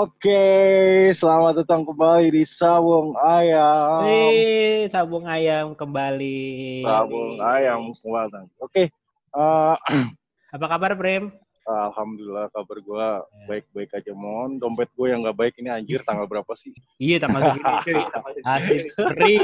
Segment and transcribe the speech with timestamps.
[0.00, 4.08] Oke, selamat datang kembali di Sabung Ayam.
[4.08, 6.80] Hei, sabung ayam kembali.
[6.80, 8.48] Sabung Ayam kembali.
[8.64, 9.74] Oke, eh,
[10.56, 11.28] Apa kabar, Prem?
[11.68, 13.08] alhamdulillah kabar gua
[13.44, 14.56] baik-baik aja mon.
[14.56, 16.72] Dompet gue yang nggak baik ini anjir tanggal berapa sih?
[16.96, 18.00] Iya, tanggal segini, cuy.
[18.40, 18.82] Asik,
[19.20, 19.36] ri.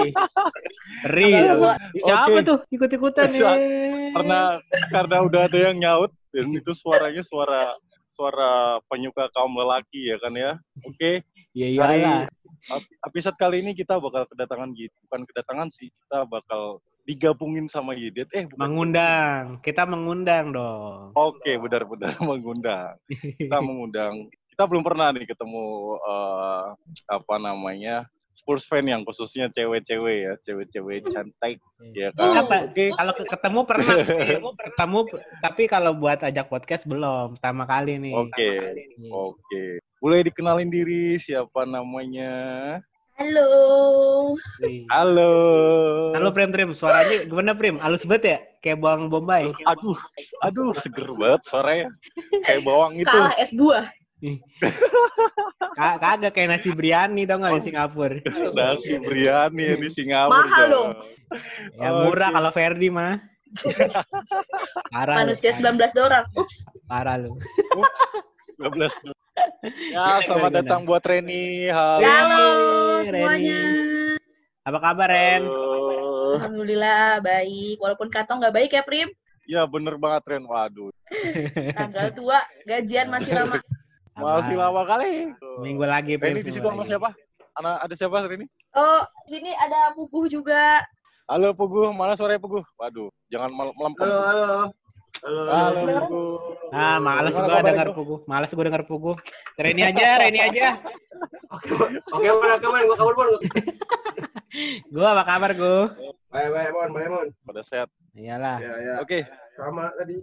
[1.04, 1.32] Ri.
[2.00, 3.44] Siapa tuh ikut-ikutan nih?
[4.16, 4.56] Karena
[4.88, 7.76] karena udah ada yang nyaut dan itu suaranya suara
[8.16, 8.50] suara
[8.88, 10.56] penyuka kaum lelaki ya kan ya.
[10.82, 11.20] Oke,
[11.56, 12.20] Iya, Hari iyalah.
[12.72, 17.92] ep- episode kali ini kita bakal kedatangan gitu, bukan kedatangan sih, kita bakal digabungin sama
[17.92, 18.28] Yidet.
[18.32, 18.60] Eh, bukan.
[18.60, 19.42] Mengundang.
[19.60, 21.12] Kita mengundang dong.
[21.12, 22.96] Oke, benar-benar mengundang.
[23.08, 24.28] Kita mengundang.
[24.52, 25.64] Kita belum pernah nih ketemu
[25.96, 26.64] eh,
[27.06, 28.04] apa namanya
[28.36, 31.56] Spurs fan yang khususnya cewek-cewek ya, cewek-cewek cantik
[31.90, 32.44] ya kan.
[32.44, 32.56] Apa?
[32.68, 33.94] Oke, Kalau ke- ketemu pernah,
[34.60, 34.98] ketemu,
[35.40, 37.40] tapi kalau buat ajak podcast belum.
[37.40, 38.12] Pertama kali nih.
[38.14, 38.50] oke,
[38.92, 39.08] Iya.
[39.10, 39.64] oke.
[39.96, 42.30] Boleh dikenalin diri siapa namanya?
[43.16, 43.48] Halo.
[44.60, 44.84] Iya.
[44.92, 45.32] Halo.
[46.12, 47.80] Halo Prim Prim, suaranya gimana Prim?
[47.80, 48.38] Halus banget ya?
[48.60, 49.48] Kayak bawang bombay.
[49.64, 49.96] Aduh,
[50.40, 51.88] aduh, seger banget suaranya.
[52.44, 53.08] Kayak bawang itu.
[53.08, 53.88] Kalah es buah.
[55.76, 58.16] Ka- Kagak kayak nasi biryani tau nggak di Singapura.
[58.54, 60.40] Nasi biryani yang di Singapura.
[60.40, 60.90] Mahal dong.
[61.76, 62.36] Ya murah Oke.
[62.36, 63.20] kalau Ferdi mah.
[64.90, 66.22] parah lu, Manusia 19 dolar.
[66.32, 66.56] Ups.
[66.84, 67.36] parah lu.
[68.56, 68.88] 12
[69.92, 70.58] Ya, selamat Gimana?
[70.64, 71.68] datang buat Reni.
[71.68, 72.00] Halo.
[72.00, 72.44] Halo
[72.96, 73.06] Reni.
[73.06, 73.60] semuanya.
[74.64, 75.42] Apa kabar Ren?
[75.44, 76.40] Halo.
[76.40, 77.76] Alhamdulillah baik.
[77.76, 79.08] Walaupun kantong nggak baik ya Prim.
[79.44, 80.44] Ya bener banget Ren.
[80.44, 80.88] Waduh.
[81.70, 83.60] Tanggal tua, gajian masih lama.
[84.16, 84.72] Masih Aman.
[84.72, 85.36] lama kali.
[85.60, 86.16] Minggu lagi.
[86.16, 87.12] Reni di situ sama siapa?
[87.60, 88.48] Anak ada siapa Reni?
[88.72, 90.80] Oh, sini ada Puguh juga.
[91.28, 92.64] Halo Puguh, mana suaranya Puguh?
[92.80, 94.08] Waduh, jangan mel- melempem.
[94.08, 94.46] Halo, halo.
[95.20, 95.40] Halo.
[95.44, 96.00] Halo Halo.
[96.08, 96.32] Puguh.
[96.72, 98.18] Ah, gua kabarnya, denger Puguh?
[98.22, 98.30] pugu.
[98.30, 99.12] Males gua denger pugu.
[99.60, 100.66] Reni aja, Reni aja.
[102.14, 102.82] Oke, Mon, oke, Mon.
[102.88, 103.30] Gua kabur, Mon.
[104.94, 105.92] Gua apa kabar gua?
[106.32, 106.88] Baik, baik, Mon.
[106.94, 107.28] Baik, Mon.
[107.44, 107.88] Pada sehat.
[108.16, 108.56] Iyalah.
[108.64, 108.94] Ya, ya.
[109.04, 110.20] Oke, Sama tadi.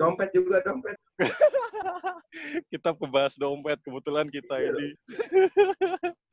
[0.00, 0.96] Dompet juga, dompet.
[2.72, 3.76] kita kebahas dompet.
[3.84, 4.96] Kebetulan kita ini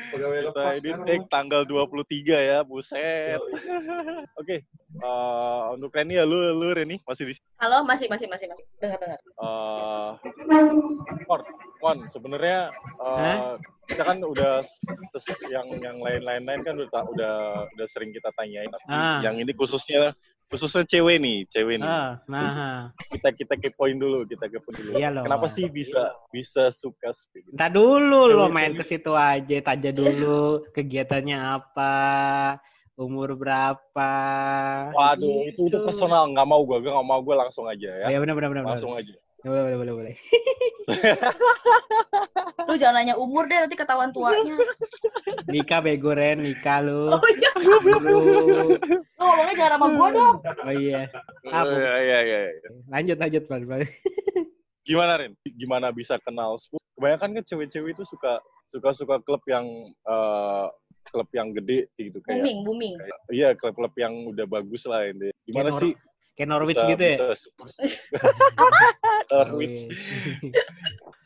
[0.07, 3.41] Pegawai kita ini take tanggal 23 ya, buset.
[4.39, 8.65] Oke, eh, untuk Reni ya lu lu Reni masih di Halo, masih masih masih masih.
[8.79, 9.19] Dengar dengar.
[9.19, 10.09] eh
[11.27, 11.41] Mon,
[11.83, 12.71] Mon, sebenarnya
[13.03, 13.55] eh, Hah?
[13.91, 14.63] kita kan udah
[15.11, 17.35] terus yang yang lain-lain lain kan udah udah
[17.75, 18.71] udah sering kita tanyain.
[18.71, 19.19] Tapi Ah.
[19.19, 20.15] Yang ini khususnya
[20.47, 21.87] khususnya cewek nih, cewek nih.
[21.87, 22.89] Ah, nah.
[23.11, 24.91] Kita kita kepoin dulu, kita kepoin dulu.
[24.95, 25.23] Iya loh.
[25.27, 27.51] Kenapa sih bisa bisa suka speed?
[27.51, 31.93] Entar dulu lo Cewek- main ke situ aja, tanya dulu kegiatannya apa,
[32.95, 34.11] umur berapa.
[34.95, 35.83] Waduh, itu itu Gitu.
[35.83, 38.05] personal, nggak mau gua, gua nggak mau gua langsung aja ya.
[38.07, 38.63] Oh, ya benar benar benar.
[38.71, 39.13] Langsung aja.
[39.45, 40.15] Boleh boleh boleh boleh.
[42.67, 44.55] Lu jangan nanya umur deh nanti ketahuan tuanya.
[45.53, 47.07] Nikah bego Ren, nikah lu.
[47.07, 47.51] Oh iya.
[47.55, 48.75] Lu
[49.15, 50.35] ngomongnya jangan sama gua dong.
[50.43, 51.07] Oh iya.
[51.47, 51.71] Apa?
[51.71, 52.39] Iya, iya, iya.
[52.51, 52.69] iya.
[52.91, 53.43] Lanjut lanjut.
[53.47, 53.61] Pan.
[54.87, 55.31] Gimana Ren?
[55.45, 56.59] Gimana bisa kenal?
[56.97, 60.65] Kebanyakan kan cewek-cewek itu suka suka suka klub yang eh,
[61.07, 62.93] klub yang gede gitu kayak Booming, booming.
[62.99, 65.31] kayak- iya klub-klub yang udah bagus lah ini.
[65.47, 65.91] Gimana Kayak sih
[66.37, 67.17] Kayak Norwich bisa- gitu ya.
[67.17, 67.73] bisa Spurs?
[69.33, 69.79] Norwich.
[69.81, 70.63] Oh, iya.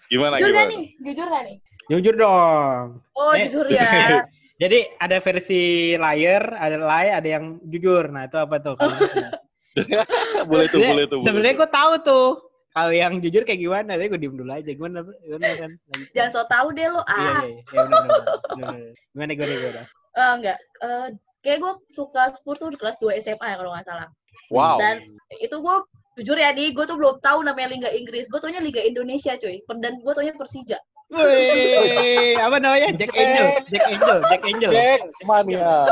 [0.08, 0.72] Gimana Jujur gimana?
[0.72, 0.84] nih?
[1.02, 1.58] Jujur gak nih?
[1.88, 2.86] Jujur dong.
[3.12, 3.44] Oh, Eh.
[3.44, 4.24] jujur ya.
[4.56, 5.62] Jadi ada versi
[5.94, 8.08] liar, ada lie, ada yang jujur.
[8.08, 8.76] Nah itu apa tuh?
[10.50, 11.20] boleh tuh, boleh tuh.
[11.22, 12.28] Sebenarnya gue tahu tuh.
[12.72, 14.00] Kalau yang jujur kayak gimana?
[14.00, 14.70] Tapi gue diem dulu aja.
[14.70, 15.04] Gimana?
[15.20, 15.72] Gimana kan?
[15.76, 16.08] Lanjut.
[16.14, 17.02] Jangan so tau deh lu.
[17.02, 17.60] Iya, Ah, iya, iya.
[17.68, 18.92] Ya, bener, bener, bener, bener.
[19.12, 19.82] Gimana, gimana, gimana?
[20.12, 20.58] Eh, enggak.
[20.80, 21.08] Eh,
[21.42, 24.08] kayak gue suka Spurs tuh di kelas 2 SMA ya kalau nggak salah.
[24.54, 24.78] Wow.
[24.78, 25.04] Dan
[25.42, 25.76] itu gue
[26.22, 28.30] jujur ya nih, gue tuh belum tahu namanya Liga Inggris.
[28.30, 29.60] Gue taunya Liga Indonesia cuy.
[29.80, 30.80] Dan gue taunya Persija.
[31.12, 32.96] Wih, apa namanya?
[32.96, 34.72] Jack Angel, Jack Angel, Jack Angel.
[34.72, 35.84] Cek mania.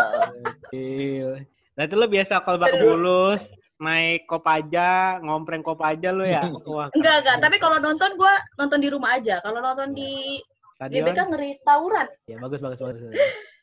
[0.72, 1.44] Gil.
[1.76, 3.44] Berarti lo biasa kalau bak bulus,
[3.84, 6.48] naik kopaja, ngompreng kopaja lo ya?
[6.68, 7.38] Wah, Enggak, enggak.
[7.44, 9.44] Tapi kalau nonton gue nonton di rumah aja.
[9.44, 10.40] Kalau nonton di
[10.80, 11.12] stadion.
[11.12, 12.08] GBK ngeri tawuran.
[12.28, 13.04] Ya, bagus, bagus, bagus.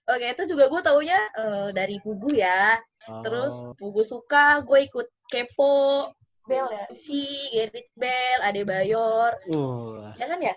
[0.06, 2.78] Oke, itu juga gue taunya eh, dari Pugu ya.
[3.22, 3.74] Terus Oh.
[3.74, 6.10] Pugu suka, gue ikut kepo.
[6.46, 10.54] Bel ya, si Gerrit Bell, Ade Bayor, Uh, ya kan ya?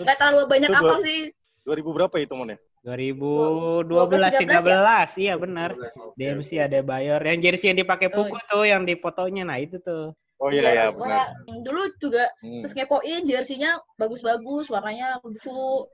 [0.00, 1.28] Nggak terlalu banyak apa dua- sih.
[1.68, 2.58] 2000 berapa itu Mon ya?
[2.80, 5.76] 2012 13 iya benar.
[5.76, 6.16] 12.
[6.16, 7.20] DMC ada Bayor.
[7.20, 9.44] Yang jersey yang dipakai Oh, Pugu tuh yang di fotonya.
[9.44, 10.16] Nah, itu tuh.
[10.40, 11.34] Oh iya ya, tuh, benar.
[11.36, 12.62] pokoknya Dulu juga Hmm.
[12.64, 15.84] terus ngepoin jersinya bagus-bagus, warnanya lucu.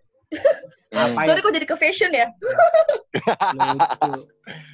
[0.94, 2.31] Apa Sorry kok jadi ke fashion ya?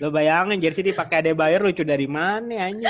[0.04, 2.84] Lo bayangin jersey dipakai ada Bayor lucu dari mana anjing?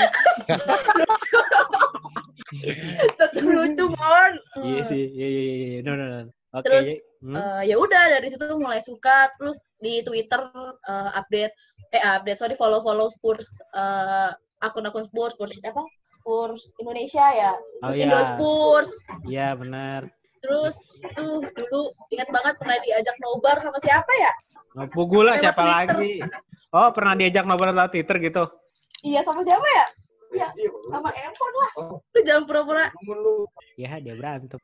[3.15, 4.33] Tetap lucu, Mon.
[4.59, 5.79] Iya sih, iya iya iya.
[5.87, 6.19] No, no, no.
[6.51, 6.67] Oke.
[6.67, 6.87] Terus,
[7.23, 7.35] hmm.
[7.39, 10.51] Eh, ya udah dari situ tuh mulai suka terus di Twitter
[10.83, 11.55] eh, update
[11.95, 15.79] eh update sorry follow follow Spurs eh, akun-akun Spurs Spurs apa
[16.19, 18.03] Spurs Indonesia ya Oh, terus iya.
[18.03, 18.89] Indo Spurs
[19.23, 20.11] Iya benar.
[20.41, 20.73] Terus
[21.13, 24.31] tuh dulu ingat banget pernah diajak nobar sama siapa ya
[24.87, 25.75] Pugu lah Lewat siapa Twitter.
[25.91, 26.13] lagi?
[26.71, 28.43] Oh pernah diajak ngobrol lewat Twitter gitu?
[29.01, 29.85] iya sama siapa ya
[30.31, 31.99] Iya, Iya, sama Emon lah Oh.
[32.07, 33.43] lu jangan pura-pura Temen lu.
[33.75, 34.55] Ya dia berantem.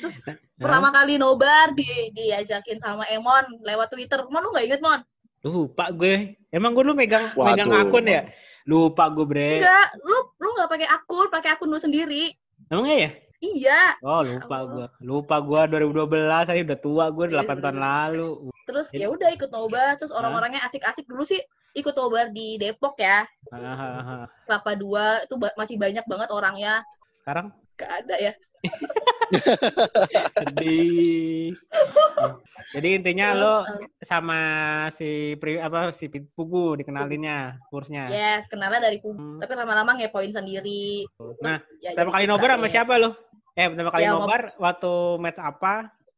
[0.00, 0.16] Terus
[0.54, 5.00] pertama kali nobar di diajakin sama Emon lewat Twitter Mon lu nggak inget Mon
[5.40, 6.36] Lupa gue.
[6.48, 7.48] Emang gue dulu megang Waduh.
[7.48, 8.28] megang akun ya?
[8.64, 9.50] Lupa gue bre.
[9.58, 12.32] enggak lu lu nggak pakai akun pakai akun lu sendiri
[12.66, 13.10] Emangnya ya?
[13.38, 14.88] iya Oh lupa Allah.
[14.88, 15.04] gue.
[15.04, 16.08] Lupa gue 2012
[16.44, 18.30] saya udah tua gue Iya, 8 tahun lalu.
[18.64, 21.36] terus ya udah ikut nobar terus orang-orangnya asik-asik dulu sih
[21.74, 23.28] ikut nobar di Depok ya.
[24.44, 26.80] Kelapa Dua itu ba- masih banyak banget orangnya
[27.20, 28.32] Sekarang gak ada ya
[30.34, 31.52] sedih.
[32.72, 34.40] Jadi intinya Terus, lo eh, sama
[34.92, 38.08] si pri, apa si Pugu dikenalinnya kursnya.
[38.08, 39.38] yes kenalnya dari kubu Hmm.
[39.38, 41.04] tapi lama-lama ngepoin sendiri
[41.40, 42.72] Nah, Terus, ya pertama jadi kali nobar sama deh.
[42.72, 43.10] siapa lo?
[43.54, 45.74] Eh, pertama kali Ya, nobar waktu match apa?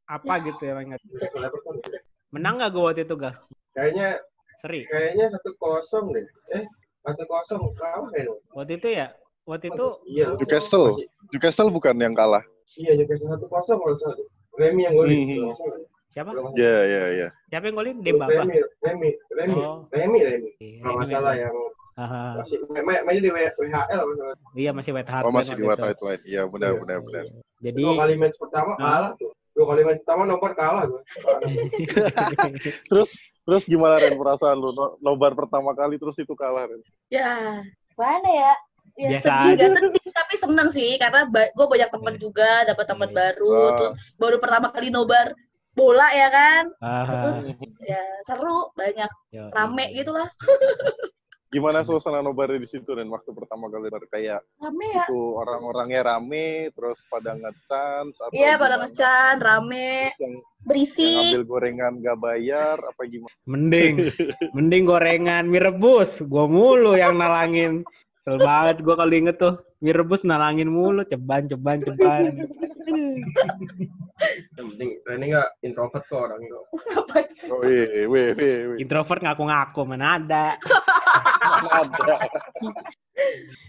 [0.06, 0.44] Apa Ya.
[0.47, 1.00] gitu ya, ingat.
[2.31, 3.35] Menang gak gue waktu itu, Gar?
[3.73, 4.09] Kayaknya
[4.56, 4.87] Seri.
[4.87, 6.25] kayaknya satu kosong deh.
[6.55, 6.64] Eh,
[7.02, 8.38] satu kosong kalah kayaknya.
[8.55, 9.06] Waktu itu ya?
[9.47, 10.27] Waktu itu Iya.
[10.35, 10.87] Newcastle.
[10.93, 12.43] Masih- Newcastle bukan yang kalah.
[12.75, 14.19] Iya, Newcastle satu kosong kalau salah.
[14.57, 15.15] Remy yang golin.
[15.15, 15.27] Hmm.
[15.27, 15.79] Kalau nggak salah.
[16.11, 16.31] siapa?
[16.57, 17.29] Iya, iya, iya.
[17.47, 17.97] Siapa yang golin?
[18.01, 18.33] Dembaba.
[18.33, 19.79] Remy, Remy, Remy, Oh.
[19.89, 20.51] Remy, Remy.
[20.59, 21.55] Iya, Kalau nggak salah yang
[21.95, 22.23] Haha.
[22.37, 24.03] masih main mainnya di WHL.
[24.03, 24.35] masalah.
[24.53, 25.25] Iya masih White Hart.
[25.25, 26.05] Oh, masih di White itu.
[26.05, 26.81] Hart Iya, benar, Iya.
[26.83, 27.25] benar, benar.
[27.59, 29.33] Jadi Dua kali match pertama kalah tuh.
[29.53, 31.01] Dua kali match pertama nomor kalah gue.
[32.91, 33.11] Terus
[33.47, 36.83] terus gimana Ren perasaan lu No- nobar pertama kali terus itu kalah Ren?
[37.07, 37.63] ya
[37.95, 38.53] mana ya
[38.97, 39.61] ya Biasa sedih aja.
[39.61, 43.73] gak sedih tapi seneng sih karena gue banyak temen juga dapat teman baru Wah.
[43.77, 45.37] terus baru pertama kali nobar
[45.77, 46.65] bola ya kan
[47.13, 47.53] terus
[47.85, 49.97] ya seru banyak Yo, rame iya.
[50.03, 50.29] gitu lah
[51.47, 56.01] Gimana suasana nobar di situ Ren waktu pertama kali nobar kayak rame ya itu orang-orangnya
[56.03, 57.39] rame terus pada
[58.19, 58.83] atau iya pada gimana?
[58.91, 60.35] ngecan rame Terus yang, yang
[60.67, 63.35] berisik ngambil gorengan gak bayar apa gimana?
[63.47, 63.95] Mending,
[64.59, 66.11] mending gorengan mie rebus.
[66.27, 67.87] Gua mulu yang nalangin.
[68.26, 69.55] Kesel banget gua kalau inget tuh.
[69.78, 72.43] Mie rebus nalangin mulu, ceban, ceban, ceban.
[74.58, 76.58] Yang penting Reni nggak introvert kok orangnya.
[76.58, 78.76] Oh iya, weh, weh, weh.
[78.82, 80.58] Introvert ngaku-ngaku, mana ada.
[80.58, 82.14] Mana ada.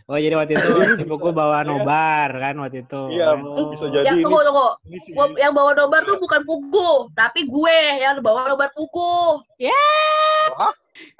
[0.09, 3.01] Oh jadi waktu itu si Pugu bawa nobar kan waktu itu.
[3.13, 3.69] Iya, Oh.
[3.69, 4.68] bisa jadi yang tunggu tunggu.
[5.13, 9.45] Gua- yang bawa nobar tuh bukan Pugu tapi gue yang bawa nobar Pugu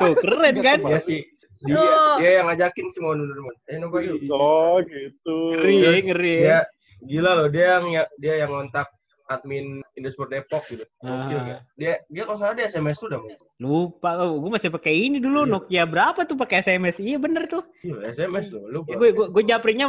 [0.01, 0.81] Tuh keren kan?
[0.81, 1.21] Dia sih
[1.62, 1.81] dia,
[2.18, 3.56] dia yang ngajakin sih mau dulu Mon.
[3.65, 4.18] Eh nobar yuk.
[4.30, 5.38] Oh gitu.
[5.56, 6.36] Ngeri, ya, Terus ngeri.
[6.44, 6.59] Dia
[7.00, 7.86] gila loh dia yang
[8.18, 8.88] dia yang ngontak
[9.27, 10.86] admin Indosport Depok gitu.
[11.00, 11.44] Gokil Ah.
[11.44, 11.62] nggak?
[11.75, 13.31] Dia dia kalau salah dia SMS tuh udah Mon.
[13.57, 15.51] Lupa, oh, gue masih pakai ini dulu Iya.
[15.51, 17.01] Nokia berapa tuh pakai SMS?
[17.01, 17.65] Iya bener tuh.
[17.81, 18.63] Iya, SMS loh.
[18.68, 19.86] Lu Ya, gue gue gue japrinnya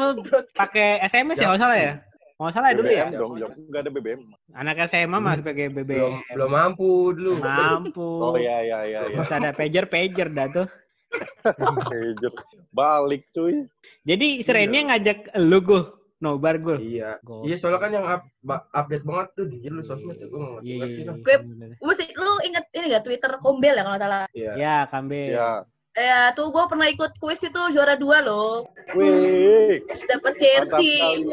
[0.52, 1.92] pakai SMS ya nggak salah ya?
[2.38, 3.06] Nggak salah ya dulu ya?
[3.12, 4.20] Dong, jam nggak ada BBM.
[4.54, 6.12] Anak SMA masih pakai belum BBM.
[6.32, 7.32] belum mampu dulu.
[7.38, 8.08] Mampu.
[8.24, 9.00] Oh iya iya iya.
[9.04, 9.16] iya.
[9.20, 10.66] Terus ada pager pager dah tuh.
[12.70, 13.64] Balik cuy.
[14.02, 15.82] Jadi si Reni yang ngajak lu gue
[16.18, 16.76] nobar gue.
[16.78, 17.18] Iya.
[17.20, 17.46] Gokil.
[17.46, 18.28] Iya, soalnya kan yang up-
[18.72, 20.26] update banget tuh di lu sosmed ya.
[20.26, 21.14] Gue nggak Iya, ngerti iya, lah.
[21.14, 21.24] iya.
[21.24, 21.42] Gue-
[21.80, 24.52] mesti lu inget ini gak Twitter Kombel ya kalau salah Iya.
[24.54, 25.22] Ya, kambe.
[25.30, 25.50] Ya.
[25.92, 29.82] ya tuh gue pernah ikut kuis itu juara dua loh Wih.
[29.82, 31.26] Mantap jersey.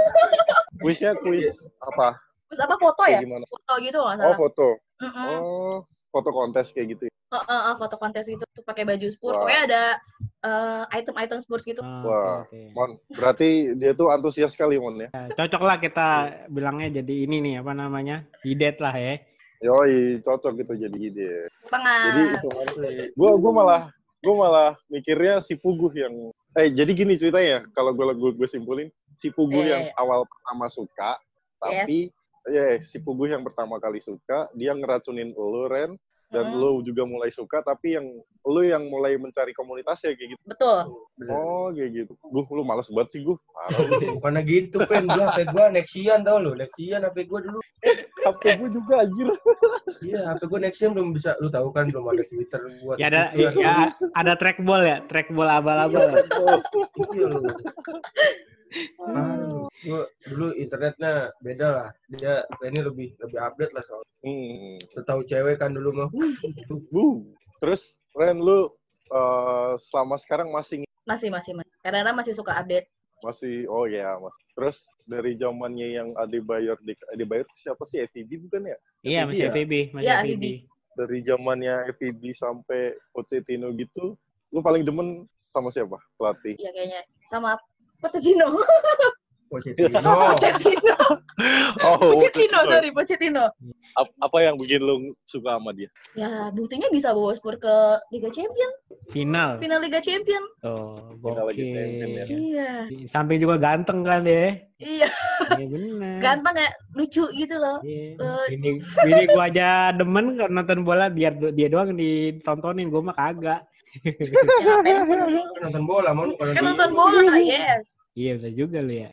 [0.80, 2.16] Kuisnya kuis apa?
[2.46, 3.44] kuis apa foto ya gimana?
[3.44, 4.66] foto gitu nggak Oh salah foto.
[5.02, 5.36] Mm-mm.
[5.36, 5.76] Oh
[6.08, 7.12] foto kontes kayak gitu.
[7.26, 9.42] Eh, eh, eh, foto kontes gitu tuh pakai baju Spurs Wah.
[9.42, 9.82] pokoknya ada
[10.46, 12.22] eh, item-item Spurs gitu Ah, Wah.
[12.46, 12.60] oke, oke.
[12.70, 15.10] Mon, berarti dia tuh antusias sekali Mon ya.
[15.10, 16.08] Ya, Cocok lah kita
[16.46, 18.22] bilangnya jadi ini nih apa namanya?
[18.46, 19.18] Hidet lah ya.
[19.58, 21.50] Yoi, cocok gitu jadi ide.
[21.66, 22.48] tangan Jadi itu.
[23.18, 23.82] Gua gua malah
[24.22, 26.14] gua malah mikirnya si Puguh yang
[26.54, 28.86] eh jadi gini ceritanya kalau gua gua, gua simpulin
[29.18, 31.18] si Puguh Iya, yang awal pertama suka
[31.58, 32.12] tapi
[32.46, 37.06] ya si Puguh yang pertama kali suka dia ngeracunin lu Ren dan Mm, lu juga
[37.06, 38.06] mulai suka tapi yang
[38.42, 40.42] lu yang mulai mencari komunitasnya kayak gitu.
[40.46, 40.78] betul
[41.32, 42.12] Oh, kayak gitu.
[42.28, 43.36] Gue lu males banget sih gue.
[43.56, 43.96] Parah lu.
[44.20, 45.08] Bukannya gitu, Pen.
[45.08, 46.52] Gua HP gua Nexian tau lu.
[46.52, 47.58] Nexian HP gua dulu.
[48.20, 49.28] HP gue juga anjir.
[50.04, 51.32] Iya, HP gua Nexian belum bisa.
[51.40, 53.00] Lu tahu kan belum ada Twitter buat.
[53.00, 53.64] Ya ada Twitter.
[53.64, 56.20] ya, ada trackball ya, trackball abal-abal.
[57.16, 57.32] Iya
[58.72, 59.04] lu.
[59.06, 61.88] Aduh, gua dulu internetnya beda lah.
[62.12, 64.02] Dia ini lebih lebih update lah soal.
[64.24, 64.76] Hmm.
[65.06, 66.08] Tahu cewek kan dulu mah.
[66.42, 66.82] gitu.
[66.90, 67.22] Bu.
[67.62, 68.72] Terus Ren lu
[69.12, 72.90] eh, selama sekarang masih masih masih masih karena masih suka update
[73.24, 74.36] Masih oh ya, Mas.
[74.52, 74.76] Terus
[75.08, 78.78] dari zamannya yang Adebayor di Adebayor siapa sih FVB bukan ya?
[79.00, 79.48] Iya, FVB masih ya?
[79.48, 80.28] Masih Iya, FVB.
[80.28, 80.44] FVB.
[80.96, 82.80] Dari zamannya FVB sampai
[83.16, 84.20] Pochettino gitu,
[84.52, 86.60] lu paling demen sama siapa pelatih?
[86.60, 87.00] Iya kayaknya
[87.32, 87.56] sama
[87.98, 88.46] Pochettino.
[89.46, 90.00] Pochettino.
[90.26, 90.96] Pochettino.
[91.80, 93.44] Oh, Pochettino, sorry, Pochettino.
[93.96, 95.88] Ap- apa yang bikin lu suka sama dia?
[96.12, 97.74] Ya, buktinya bisa bawa Spurs ke
[98.10, 98.68] Liga Champion,
[99.08, 99.56] Final.
[99.56, 100.42] final Liga Champion.
[100.60, 102.24] Oh, Final lagi champion ya.
[102.28, 102.72] Iya.
[102.90, 104.60] Di samping juga ganteng kan dia.
[104.76, 105.08] Iya,
[105.56, 106.16] Iya benar.
[106.20, 107.80] ganteng ya, lucu gitu loh.
[107.80, 108.20] Iya.
[108.20, 108.68] Eh, Ini,
[109.08, 113.64] ini gua aja demen kalau nonton bola biar dia doang ditontonin, gua mah kagak.
[114.04, 114.12] Ya?
[115.56, 117.96] Kan nonton bola mau Kan nonton bola, yes.
[118.16, 119.10] Iya bisa juga lu ya.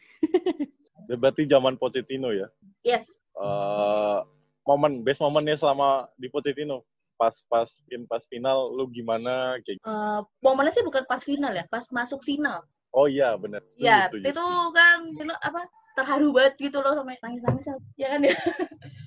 [1.08, 2.48] Berarti zaman Pochettino ya.
[2.84, 3.20] Yes.
[3.36, 4.20] Eh,
[4.64, 9.86] momen best momennya selama di Pochettino pas pas pin pas final lu gimana kayak gitu.
[9.86, 12.64] Eh, momennya sih bukan pas final ya, pas masuk final.
[12.94, 15.66] oh iya benar Ya, setuju, itu kan itu apa
[15.98, 17.66] terharu banget gitu loh sampai nangis-nangis
[17.98, 18.38] ya kan ya.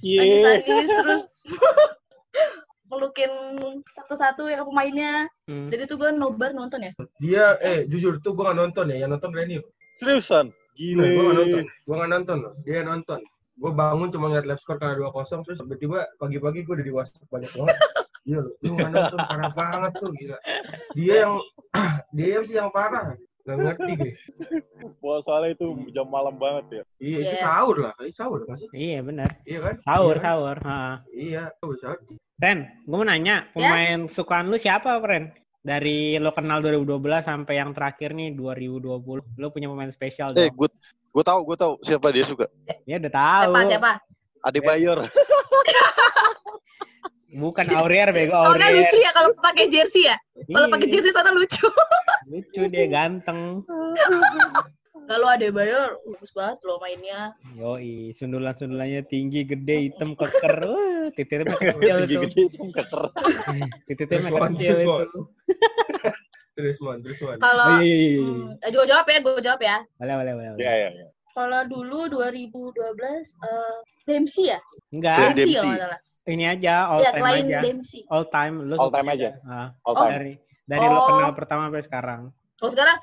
[0.02, 0.21] Iya.
[0.23, 1.23] Nangis-nangis terus
[2.86, 3.30] melukin
[3.94, 5.26] satu-satu ya pemainnya.
[5.46, 5.68] Hmm.
[5.70, 6.92] Jadi tuh gue nobar nonton ya.
[7.18, 9.58] Dia eh jujur tuh gua nggak nonton ya, yang nonton Reni.
[9.96, 11.64] seriusan Gila, gue gak nonton.
[11.88, 12.54] Gue gak nonton loh.
[12.62, 13.20] Dia nonton.
[13.56, 17.28] Gue bangun cuma ngeliat live score karena 2-0 terus tiba-tiba pagi-pagi gue udah di WhatsApp
[17.32, 17.76] banyak banget.
[18.26, 20.38] Iya loh, lu gak nonton parah banget tuh gila.
[20.98, 21.34] Dia yang
[22.16, 23.16] dia yang sih yang parah.
[23.46, 24.12] Gak ngerti gue.
[25.06, 27.94] Wah, soalnya itu jam malam banget ya Iya, itu sahur lah.
[28.02, 28.68] Itu sahur sih?
[28.74, 29.30] Iya benar.
[29.46, 29.74] Iya kan?
[29.86, 30.24] Sahur, Iya kan?
[30.26, 30.56] sahur.
[30.58, 30.80] Ha.
[31.14, 31.98] Iya, sahur, sahur.
[32.36, 33.52] Ren, gue mau nanya, Ya?
[33.54, 35.30] pemain sukaan lu siapa, Ren?
[35.62, 39.02] Dari lo kenal 2012 sampai yang terakhir nih 2020,
[39.34, 40.68] lu punya pemain spesial Eh, gue
[41.10, 42.46] gue tahu gue tahu siapa dia suka.
[42.84, 43.50] Ya udah tahu.
[43.50, 43.90] Siapa siapa?
[44.44, 44.98] Adebayor
[47.36, 48.88] Bukan Aurier, bego Orangnya Aurier.
[48.88, 50.16] lucu ya kalau pakai jersey ya.
[50.48, 51.68] Kalau pakai Iya, jersey sana lucu.
[52.32, 53.60] lucu dia ganteng.
[55.06, 57.36] Lalu ada Bayor, bagus banget loh mainnya.
[57.54, 60.56] Yoi, sundulan-sundulannya tinggi, gede, hitam, keker.
[60.72, 62.22] Wah, titiknya mah kecil tinggi tuh.
[62.26, 63.04] gede itu keker
[63.86, 65.20] Titiknya mah kecil terus, itu.
[66.56, 67.36] Terus man, terus man.
[67.38, 68.24] Kalau Oh, iya, iya, iya.
[68.24, 69.76] hmm, eh, gue jawab ya, gue jawab ya.
[70.00, 70.48] Boleh, boleh, boleh.
[70.56, 70.64] boleh.
[70.64, 72.72] ya ya ya Kalau dulu 2012
[73.44, 73.76] eh
[74.08, 74.56] Dempsey ya?
[74.88, 75.68] Enggak, Dempsey Dempsey.
[75.68, 76.00] kalau salah.
[76.26, 77.58] ini aja, all Iya, time aja.
[77.60, 78.00] Dempsey.
[78.08, 79.28] All time, lu All time aja.
[79.44, 80.00] Ah, all Oh.
[80.00, 80.32] time dari
[80.64, 81.06] dari lo Oh.
[81.06, 82.20] kenal pertama sampai sekarang.
[82.64, 82.96] Oh sekarang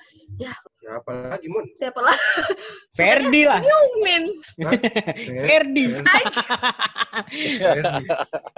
[0.83, 1.61] Siapa lagi, Mun?
[1.77, 2.17] siapa lah?
[2.97, 3.61] Ferdi lah.
[3.61, 4.73] Hah?
[5.45, 5.83] Ferdi.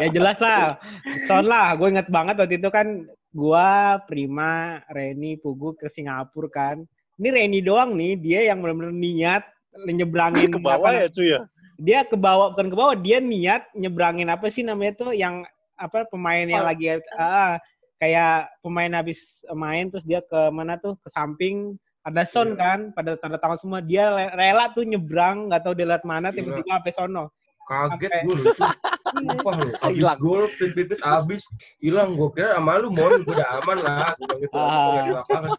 [0.02, 0.80] ya jelas lah.
[1.28, 6.76] Son lah, gue inget banget waktu itu kan gua, Prima, Reni, Pugu ke Singapura kan.
[7.16, 9.44] Ini Reni doang nih, dia yang benar-benar niat
[9.78, 11.42] nyebrangin ke bawah apa- ya cuy ya
[11.76, 15.44] Dia ke bawah bukan ke bawah, dia niat nyebrangin apa sih namanya tuh yang
[15.76, 16.70] apa pemain yang Oh.
[16.72, 17.60] lagi ah,
[17.98, 22.60] kayak pemain habis main terus dia ke mana tuh ke samping ada son Iya.
[22.60, 26.80] kan pada tanda tangan semua dia rela tuh nyebrang nggak tahu dia lihat mana tiba-tiba
[26.80, 27.26] sampai sono
[27.66, 28.66] Kaget Sampai- gue lucu.
[29.10, 29.70] Sumpah lu.
[29.82, 30.18] Abis Hilang.
[30.22, 31.42] gol, pipit-pipit abis.
[31.82, 32.10] Hilang.
[32.14, 32.94] Gue kira sama lu.
[32.94, 34.14] Gue udah aman lah.
[34.38, 34.54] Gitu.
[34.54, 35.02] Ah.
[35.04, 35.50] Belakangan.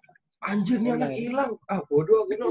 [0.40, 1.50] Anjir nih anak hilang.
[1.66, 2.46] Ah bodoh gitu.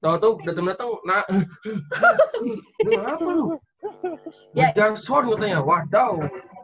[0.00, 0.88] Tahu-tahu datang-datang.
[1.04, 1.22] Nah.
[2.88, 3.44] Lu apa lu?
[4.56, 4.72] Ya.
[4.72, 5.60] Ngejar son katanya.
[5.60, 6.16] Wadaw.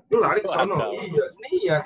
[0.08, 0.76] Lu lari ke sono.
[0.76, 0.92] Wadaw.
[0.96, 1.24] Iya.
[1.52, 1.76] Iya.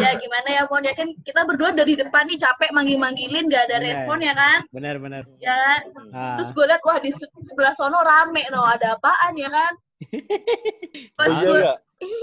[0.00, 3.76] Ya gimana ya Mon ya kan kita berdua dari depan nih capek manggil-manggilin gak ada
[3.76, 3.86] Bener.
[3.92, 4.58] respon ya kan?
[4.72, 5.80] benar-benar Ya kan?
[6.12, 6.34] ah.
[6.36, 9.72] Terus gue liat wah di se- sebelah sono rame no ada apaan ya kan?
[11.18, 11.74] Pas gue iya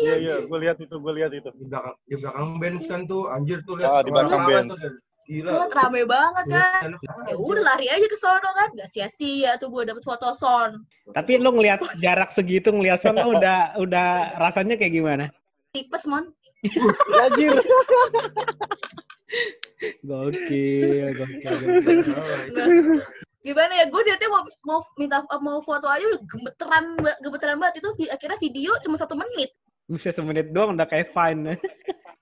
[0.01, 3.29] iya iya gue lihat itu gue lihat itu Di belakang, di belakang bench kan tuh.
[3.29, 3.89] Anjir tuh lihat.
[3.91, 4.69] Ah, di belakang bench.
[4.73, 4.77] tuh,
[5.23, 5.49] Gila.
[5.55, 6.81] Tuh, rame banget kan.
[6.99, 7.31] Iya.
[7.31, 10.83] Ya udah lari aja ke sono kan, gak sia-sia tuh gue dapet foto son.
[11.15, 15.25] tapi lu ngelihat jarak segitu ngelihat son udah udah rasanya kayak gimana
[15.71, 16.27] Tipes mon.
[17.23, 17.59] anjir
[19.99, 21.57] gokil gokil,
[22.55, 23.03] gokil.
[23.43, 26.85] Gimana ya, gue dia mau mau minta mau foto aja udah gemeteran
[27.19, 29.51] gemeteran banget itu akhirnya video cuma satu menit.
[29.83, 31.59] bisa semenit doang udah kayak fine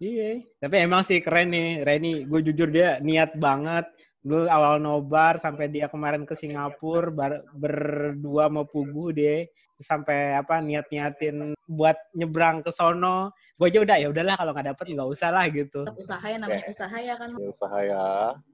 [0.02, 0.42] iya.
[0.58, 2.26] Tapi emang sih keren nih Reni.
[2.26, 3.86] Gue jujur dia niat banget.
[4.20, 9.46] Dulu awal nobar sampai dia kemarin ke Singapura bar- berdua mau pugu deh
[9.82, 13.30] sampai apa niat niatin buat nyebrang ke sono.
[13.56, 15.86] Gue aja udah ya udahlah kalau nggak dapet nggak usah lah gitu.
[15.86, 16.70] Tetap usaha ya namanya Oke.
[16.70, 17.30] usaha ya kan.
[17.34, 18.06] ya usaha ya.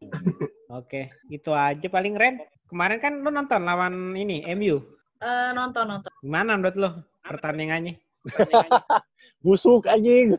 [0.79, 2.35] Oke itu aja paling Ren.
[2.67, 4.83] Kemarin kan lu nonton lawan ini MU
[5.17, 6.11] Eh, nonton nonton.
[6.21, 6.89] gimana menurut lo
[7.25, 7.97] pertandingannya
[9.45, 10.35] busuk anjing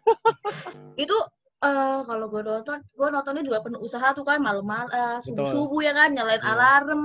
[0.95, 1.17] Itu
[1.59, 5.53] eh kalau gue nonton, gue nontonnya juga penuh usaha tuh kan malam-malam, subuh Betul.
[5.53, 6.51] subuh ya kan nyalain Iya.
[6.53, 7.03] alarm.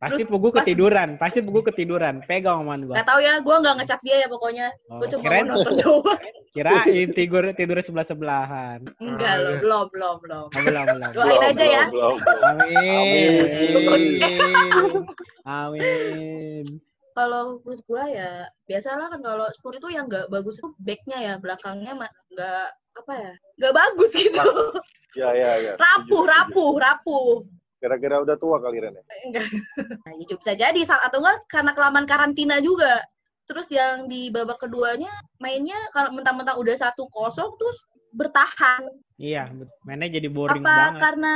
[0.00, 2.24] Pasti Terus Pugu pas- ketiduran, pasti Pugu ketiduran.
[2.24, 2.94] Pegang omongan gua.
[2.96, 4.66] Gak tau ya, gue nggak ngecat dia ya pokoknya.
[4.88, 6.20] Oh, Gue cuma kirain- mau nonton doang.
[6.50, 8.80] Kirain tidur tidur sebelah sebelahan.
[8.98, 9.60] Enggak loh, iya.
[9.60, 10.46] belum, belum, belum.
[10.56, 11.10] Belum belum.
[11.12, 11.84] Doain aja ya.
[11.86, 12.42] belum, belum.
[12.50, 13.32] Amin.
[15.46, 16.64] Amin.
[17.10, 21.34] Kalau menurut gue ya, biasalah kan kalau sport itu yang nggak bagus itu backnya ya,
[21.42, 21.92] belakangnya
[22.32, 24.50] nggak apa ya, nggak bagus gitu.
[25.18, 25.72] Ya, ya, ya.
[25.74, 27.42] rapuh, rapuh, rapuh.
[27.82, 29.02] Kira-kira udah tua kali Ren ya?
[29.26, 29.48] Enggak.
[30.06, 33.02] Nah, ya bisa jadi atau enggak karena kelamaan karantina juga.
[33.48, 35.10] Terus yang di babak keduanya
[35.42, 37.78] mainnya kalau mentang-mentang udah satu kosong terus
[38.14, 38.86] bertahan.
[39.18, 39.50] Iya,
[39.82, 41.00] mainnya jadi boring apa banget.
[41.02, 41.34] karena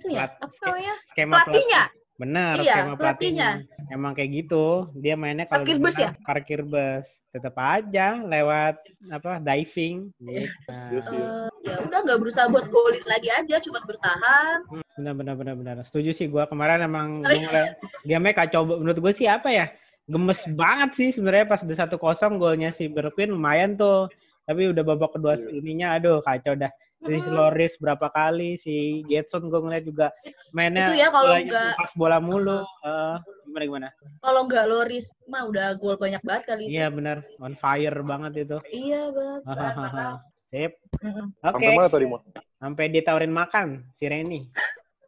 [0.00, 0.26] itu ya?
[0.40, 0.94] Apa namanya?
[1.12, 1.82] Pelatihnya.
[1.92, 2.01] pelatih.
[2.22, 3.50] Bener, Iya, skema pelatihnya.
[3.90, 4.86] Emang kayak gitu.
[4.94, 7.06] Dia mainnya kalau Parkir bus dibilang parkir bus.
[7.32, 8.76] Tetap aja lewat
[9.10, 10.14] apa diving.
[10.22, 10.46] Gitu.
[10.70, 11.02] Iya.
[11.02, 14.62] Eh, ya udah nggak berusaha buat golin lagi aja, cuma bertahan.
[14.94, 15.76] Benar benar benar benar.
[15.82, 17.74] Setuju sih gua kemarin emang gua ngeliat
[18.06, 18.62] game-nya kacau.
[18.78, 19.66] Menurut gue sih apa ya?
[20.06, 24.06] Gemes banget sih sebenarnya pas udah satu kosong golnya si Berpin lumayan tuh.
[24.42, 25.58] Tapi udah babak kedua Iya.
[25.58, 26.70] ininya aduh kacau dah.
[27.02, 27.18] Si.
[27.26, 30.06] Loris berapa kali si Getson gue ngeliat juga
[30.54, 32.58] mainnya Itu ya kalau bolanya nggak- pas bola mulu.
[32.62, 33.88] Eh, gimana gimana?
[34.22, 36.78] Kalau nggak Loris mah udah gol banyak banget kali itu.
[36.78, 38.58] Iya benar, on fire banget itu.
[38.70, 39.40] Iya, banget.
[39.50, 40.08] Hahaha.
[40.46, 40.72] Sip.
[40.94, 41.42] Oke.
[41.42, 42.20] Sampai mana tadi, Mon?
[42.60, 43.66] Sampai ditawarin makan
[43.98, 44.40] si Reni.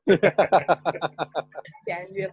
[1.84, 2.30] Si anjir.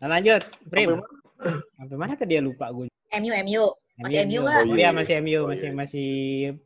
[0.00, 1.00] Nah, lanjut, Prim.
[1.00, 2.86] Sampai Sampai mana tadi ya lupa gue.
[3.10, 3.64] MU, MU.
[4.00, 4.56] Masih MU nggak?
[4.56, 4.90] Oh Oh, iya, iya.
[4.90, 5.76] masih MU, Oh, masih iya.
[5.76, 6.08] masih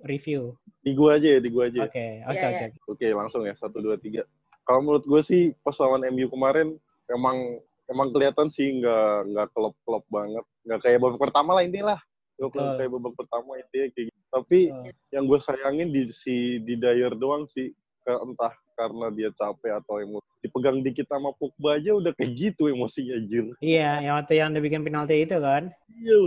[0.03, 0.43] review.
[0.81, 1.81] Di gua aja ya, di gua aja.
[1.83, 2.65] Oke, oke, Iya, oke.
[2.65, 2.69] iya.
[2.87, 3.55] Oke, langsung ya.
[3.55, 4.23] Satu, dua, tiga.
[4.65, 6.73] Kalau menurut gue sih, pas lawan MU kemarin,
[7.07, 10.45] emang emang kelihatan sih nggak nggak klop-klop banget.
[10.65, 12.01] Nggak kayak babak pertama lah intinya lah.
[12.35, 12.73] Nggak Betul.
[12.81, 14.21] kayak babak pertama intinya kayak gitu.
[14.33, 14.93] Tapi Betul.
[15.13, 17.69] yang gue sayangin di si di Dyer doang sih.
[18.01, 20.27] Ke- Entah karena dia capek atau emosi.
[20.43, 23.49] Dipegang dikit sama Pogba aja udah kayak gitu emosinya, anjir.
[23.59, 25.73] Iya, yang waktu yang udah bikin penalti itu kan.
[25.97, 26.19] Iya,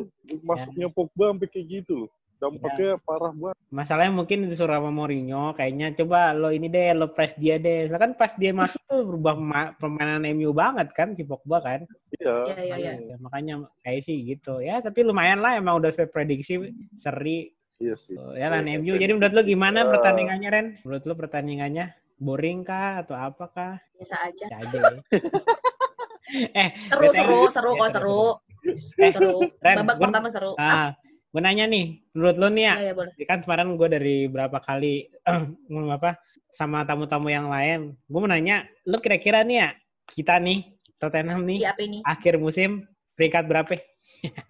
[0.42, 2.12] masuknya Pogba sampai kayak gitu loh.
[2.38, 3.02] Dampaknya Iya.
[3.02, 3.58] parah banget.
[3.68, 7.90] Masalahnya mungkin disuruh sama Mourinho, kayaknya coba lo ini deh, lo press dia deh.
[7.90, 11.80] Soalnya kan pas dia masuk tuh berubah ma- permainan MU banget kan, si Pogba kan.
[12.14, 12.34] Iya.
[12.46, 12.94] Iya, iya, iya.
[13.10, 14.62] Ya, makanya kayak sih gitu.
[14.62, 16.62] Ya, tapi lumayan lah emang udah saya prediksi
[16.96, 17.54] seri.
[17.78, 18.18] Iya sih.
[18.34, 18.98] Ya lah MU.
[18.98, 19.90] Jadi menurut lo gimana Eh.
[19.90, 20.68] pertandingannya Ren?
[20.82, 21.86] Menurut lo pertandingannya
[22.18, 23.74] boring kah atau apa kah?
[23.94, 24.46] Biasa aja.
[24.48, 25.02] Ya aja ya.
[26.54, 28.22] eh, Seru, BTW seru, seru Iya, kok, seru.
[29.00, 29.38] Eh, Seru.
[29.62, 30.52] Ren, Babak gua- pertama seru.
[30.58, 30.92] ah,
[31.30, 33.14] gue nanya nih, menurut lo nih ya, Iya, iya, boleh.
[33.24, 35.08] kan kemarin gue dari berapa kali
[35.70, 36.18] ngomong apa
[36.52, 39.70] sama tamu-tamu yang lain, gue mau nanya, lo kira-kira nih ya
[40.10, 40.66] kita nih
[40.98, 42.00] Tottenham nih Iya, apa ini?
[42.04, 43.78] akhir musim peringkat berapa?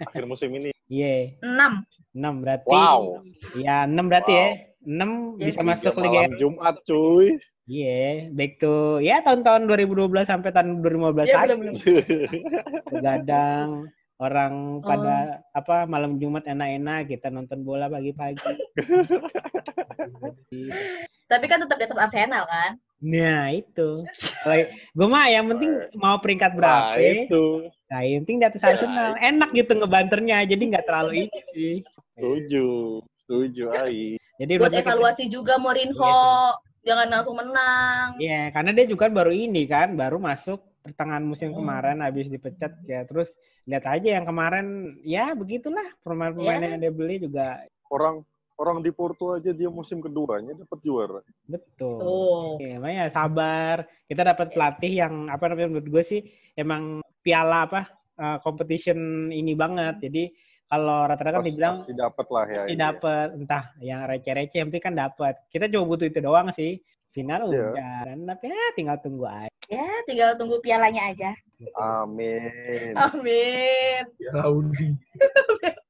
[0.02, 0.72] Akhir musim ini.
[0.88, 1.84] Iya, 6.
[2.16, 2.72] 6 berarti.
[2.72, 3.20] Wow.
[3.54, 4.40] Ya 6 berarti Wow.
[4.40, 4.48] ya.
[4.88, 7.28] 6 Ya, bisa masuk Liga malam Jumat, cuy.
[7.68, 11.68] Iya, back to ya tahun-tahun 2012 sampai tahun 2015 Iya, lagi.
[12.88, 14.82] Begadang orang Oh.
[14.82, 15.16] pada
[15.52, 18.40] apa malam Jumat enak-enak kita nonton bola pagi-pagi.
[21.28, 22.80] Tapi kan tetap di atas Arsenal kan?
[22.98, 24.08] Nah itu.
[24.96, 26.98] Gue mah yang penting mau peringkat Nah, berapa.
[26.98, 27.46] itu.
[27.88, 29.20] Nah, yang penting di atas Arsenal.
[29.20, 31.74] Enak gitu ngebanternya, jadi nggak terlalu ini sih.
[32.16, 32.68] Setuju.
[33.22, 34.16] Setuju, Ai.
[34.40, 36.56] Jadi Buat gue kita- evaluasi juga Mourinho.
[36.88, 38.16] Jangan langsung menang.
[38.16, 41.60] Iya, karena dia juga baru ini kan, baru masuk pertengahan musim Hmm.
[41.60, 43.04] kemarin habis dipecat ya.
[43.04, 43.28] Terus
[43.68, 46.68] lihat aja yang kemarin ya begitulah pemain-pemain Ya.
[46.72, 48.24] yang dia beli juga Orang
[48.56, 51.20] orang di Porto aja dia musim keduanya dapat juara.
[51.44, 52.00] betul.
[52.00, 52.56] Oh.
[52.56, 53.84] Oke, makanya sabar.
[54.08, 56.22] Kita dapat pelatih yang apa namanya menurut gue sih
[56.54, 57.82] emang piala apa
[58.16, 60.00] uh, competition ini banget.
[60.02, 60.24] Jadi
[60.68, 62.56] kalau rata-rata kan dibilang pasti dapat lah ya.
[62.64, 62.80] pasti ya.
[62.92, 65.34] dapat entah yang receh-receh yang penting kan dapat.
[65.48, 66.84] Kita cuma butuh itu doang sih.
[67.16, 67.72] Final Iya.
[67.74, 68.04] udah.
[68.36, 69.50] Tapi ya tinggal tunggu aja.
[69.68, 71.32] Ya, tinggal tunggu pialanya aja.
[71.76, 72.94] Amin.
[72.94, 74.04] Amin.
[74.22, 74.94] Ya Audi.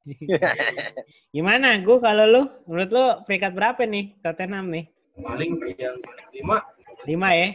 [1.36, 1.84] Gimana?
[1.84, 4.86] Gue kalau lu, menurut lu peringkat berapa nih Tottenham nih?
[5.18, 5.98] Paling yang
[6.32, 6.58] lima
[7.06, 7.50] Lima ya?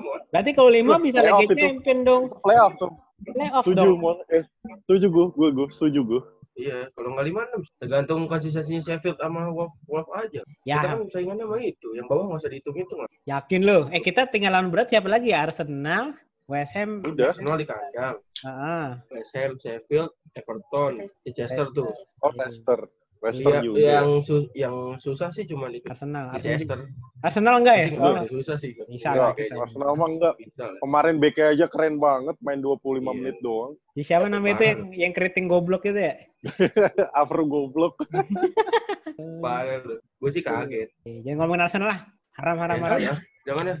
[0.00, 0.16] mau.
[0.28, 2.22] Berarti kalau lima bisa lagi champion dong.
[2.42, 2.92] Playoff tuh.
[3.22, 3.96] Playoff Setuju, dong.
[4.02, 4.16] Mon.
[4.28, 4.44] Eh,
[4.84, 6.20] setuju gue, gue, gue, setuju gue.
[6.52, 7.62] Iya, kalau nggak lima enam.
[7.80, 10.44] Tergantung konsistensinya Sheffield sama Wolf, Wolf aja.
[10.44, 11.88] Kita Ya, kan saingannya sama itu.
[11.96, 13.08] Yang bawah nggak usah dihitung itu lah.
[13.24, 13.78] yakin lu.
[13.88, 15.48] Eh kita tinggal lawan berat siapa lagi ya?
[15.48, 16.12] Arsenal,
[16.44, 17.00] West Ham.
[17.00, 17.32] Udah.
[17.32, 18.16] Arsenal di kandang.
[18.44, 18.86] Heeh.
[19.16, 20.92] West Ham, Sheffield, Everton,
[21.24, 21.88] Leicester tuh.
[22.20, 22.84] Oh, Leicester.
[23.22, 23.78] Leicester Iya, juga.
[23.78, 26.26] yang su- yang susah sih cuma di Arsenal.
[26.28, 26.78] Arsenal, Leicester.
[27.22, 27.86] Arsenal enggak ya?
[27.86, 28.74] Itu Oh, susah sih.
[28.82, 29.54] Bisa Enggak, kita.
[29.56, 30.34] Arsenal mah enggak.
[30.82, 33.14] Kemarin BK aja keren banget, main 25 Iya.
[33.14, 33.78] menit doang.
[33.92, 36.18] Si siapa namanya itu yang yang keriting goblok itu ya?
[37.14, 37.94] Afro goblok.
[39.38, 39.78] Parah.
[40.18, 40.90] Gue sih kaget.
[41.04, 42.00] Eh, Jangan ngomongin Arsenal lah.
[42.32, 42.98] Haram haram Eh, haram.
[42.98, 43.76] ya, jangan ya.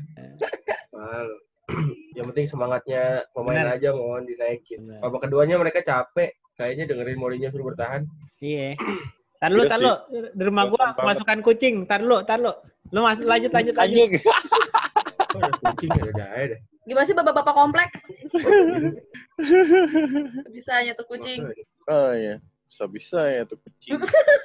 [0.92, 1.28] Mal.
[2.14, 3.02] yang penting semangatnya
[3.32, 3.74] pemain Benar.
[3.74, 4.84] aja mohon dinaikin.
[4.84, 5.00] Benar.
[5.00, 8.06] Babak keduanya mereka capek, kayaknya dengerin Mourinho suruh bertahan.
[8.38, 8.78] Iya.
[9.42, 9.92] Tar lu, Iya tar lu.
[10.38, 11.82] Di rumah gua masukkan kucing.
[11.90, 12.54] Tar lu, tar lu.
[12.94, 13.82] Lu mas lanjut lanjut lanjut.
[13.82, 14.12] Anjing.
[15.34, 16.60] Oh, kucing ya deh.
[16.86, 17.90] Gimana sih bapak-bapak komplek?
[20.54, 21.42] Bisanya tuh kucing.
[21.90, 22.38] Oh iya.
[22.70, 23.98] Bisa-bisa ya tuh kucing.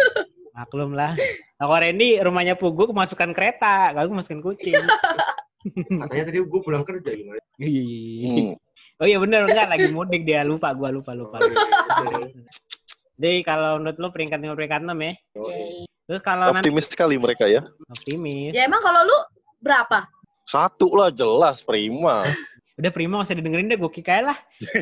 [0.57, 1.13] Maklum lah.
[1.61, 4.77] Nah, kalau Randy rumahnya Pugu kemasukan kereta, kalau gua masukin kucing.
[6.01, 7.41] Katanya tadi gue pulang kerja gimana?
[7.61, 8.57] Hmm.
[8.97, 11.37] Oh iya bener enggak lagi mudik dia lupa gua lupa lupa.
[13.17, 15.13] Jadi kalau menurut lu peringkat 5 peringkat 6 ya.
[15.35, 15.89] Yeay.
[16.07, 17.65] Terus kalau nanti Optimis sekali mereka ya.
[17.89, 18.53] optimis.
[18.53, 19.17] Ya emang kalau lu
[19.59, 20.05] berapa?
[20.45, 22.23] Satu lah jelas prima.
[22.77, 24.37] Udah prima gak usah didengerin deh, gue kick aja lah.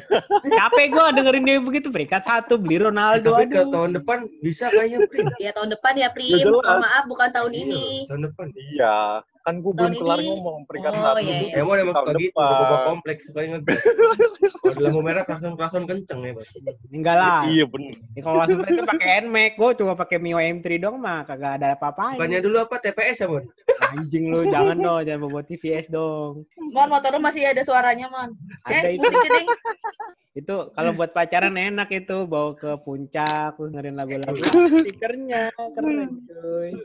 [0.60, 1.88] Capek gue dengerin dia begitu.
[1.88, 3.32] Peringkat satu, beli Ronaldo.
[3.32, 3.72] Tapi ke Aduh.
[3.72, 5.32] tahun depan bisa kayaknya Prim.
[5.40, 6.36] Ya tahun depan ya, Prim.
[6.36, 6.84] Ya, jelas.
[6.84, 7.86] Maaf bukan tahun Iya, ini.
[8.12, 8.46] Tahun depan.
[8.52, 8.96] Iya.
[9.46, 11.22] Kan gue belum kelar ini- ngomong peringkat Oh, satu.
[11.22, 11.62] iya, iya.
[11.62, 13.78] Emang emang suka gitu, babak kompleks suka ngegas.
[14.66, 16.50] Kalau di lampu merah klakson-klakson kenceng ya, Mas.
[16.90, 17.42] Enggak lah.
[17.46, 17.94] Iya bener.
[18.12, 21.78] Ya, kalau langsung itu pakai NMAX, gue cuma pakai Mio M3 dong mah, kagak ada
[21.78, 22.18] apa-apa.
[22.18, 23.46] Bukannya dulu apa TPS ya, Bon?
[23.88, 26.50] Anjing lu, jangan dong, jangan bawa TVS dong.
[26.68, 28.34] Mon, motor lu masih ada suaranya, Mon.
[28.64, 29.00] Ada Eh, itu.
[29.00, 29.48] musik jeding.
[30.36, 34.36] Itu kalau buat pacaran enak itu, bawa ke puncak, terus dengerin lagu-lagu.
[34.84, 36.76] Stikernya keren cuy.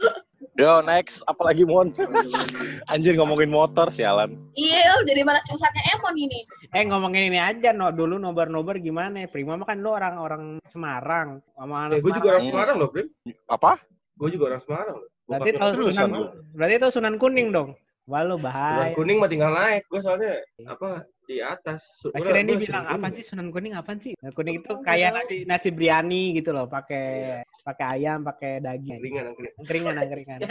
[0.55, 1.91] Yo next, apalagi Mon?
[2.95, 4.39] Anjir ngomongin motor sialan.
[4.55, 6.47] Iya, jadi malah curhatnya Emon ini.
[6.71, 9.27] Eh ngomongin ini aja, no dulu nobar-nobar gimana?
[9.27, 9.29] ya?
[9.29, 13.07] Prima mah kan lu orang-orang Semarang, sama anak Eh, gue juga orang Semarang loh, Prim.
[13.51, 13.83] Apa?
[14.15, 15.09] Gue juga orang Semarang loh.
[15.27, 16.11] Berarti tahu Sunan,
[16.55, 17.75] berarti tahu Sunan Kuning dong.
[18.07, 18.95] Wah lu Sunan bahaya.
[18.95, 19.87] kuning mah tinggal naik.
[19.87, 22.03] Gue soalnya apa di atas.
[22.11, 24.19] Randy gua bilang apa sih Sunan Kuning apaan sih?
[24.19, 28.99] Sunan Kuning itu kayak nasi nasi biryani gitu loh, pakai pakai ayam, pakai daging.
[28.99, 29.53] Ringan, ringan.
[29.63, 30.41] Angkringan, angkringan.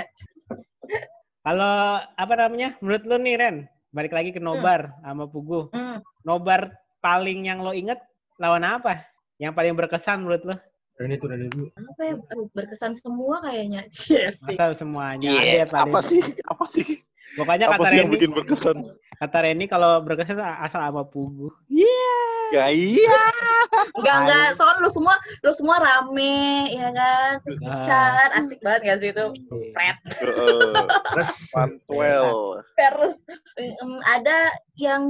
[0.89, 1.06] Ya.
[1.46, 2.74] Kalau apa namanya?
[2.82, 3.56] Menurut lu nih Ren,
[3.94, 5.70] balik lagi ke nobar sama Pugu.
[5.70, 6.02] Hmm.
[6.26, 8.02] Nobar paling yang lo inget
[8.42, 9.06] lawan apa?
[9.38, 10.56] Yang paling berkesan menurut lo?
[10.98, 11.70] Randy tuh Randy dulu.
[11.78, 12.13] Apa ya?
[12.58, 13.86] Berkesan semua kayaknya.
[14.10, 14.42] Yes.
[14.42, 15.94] Masa semuanya Iya, ada paling.
[15.94, 16.22] apa sih?
[16.50, 16.88] Apa sih?
[17.38, 18.78] Pokoknya Apa kata sih yang bikin berkesan?
[19.19, 21.51] Kata Randy kalau berkesan asal sama Pugu.
[21.67, 22.15] Iya.
[22.49, 23.23] Ya iya.
[23.93, 24.47] Enggak, enggak.
[24.58, 27.38] Soalnya lu semua, lu semua rame, ya kan?
[27.45, 29.25] Terus kencan, asik banget gak sih itu?
[29.75, 29.97] Pret.
[30.17, 30.73] Heeh.
[31.13, 32.29] Terus Pantuel.
[32.73, 33.15] Terus
[33.60, 35.03] em, ada yang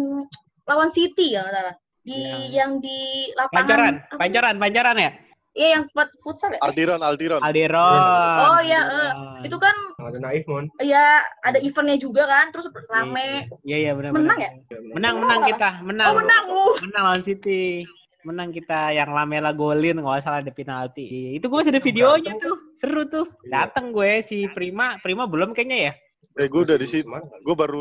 [0.67, 1.75] lawan City ya salah.
[2.03, 2.99] Di Yang- yang di
[3.37, 4.15] lapangan Pancoran, apa?
[4.19, 5.11] pancoran, pancoran ya?
[5.59, 6.59] Iya, yang fut- futsal ya?
[6.63, 7.43] Aldiran, Aldiran.
[7.43, 7.99] Alderon.
[8.47, 9.11] Oh, iya, eh,
[9.43, 10.71] Itu kan ada naif, Mon.
[10.79, 13.51] ya ada eventnya juga kan, terus rame.
[13.67, 14.47] Iya, iya benar Menang benar.
[14.47, 14.51] ya?
[14.95, 16.07] Menang, menang kita, menang.
[16.07, 16.43] Oh, menang.
[16.47, 16.75] Uh.
[16.87, 17.83] Menang lawan City.
[18.19, 21.07] Menang kita yang Lamela golin nggak salah ada penalti.
[21.07, 22.55] Iya, Itu gue masih ada videonya tuh.
[22.79, 23.27] Seru tuh.
[23.43, 23.67] Iya.
[23.67, 25.93] Dateng gue si Prima, Prima belum kayaknya ya.
[26.35, 27.03] Eh gue udah di sini.
[27.03, 27.35] Semangat.
[27.43, 27.79] Gue baru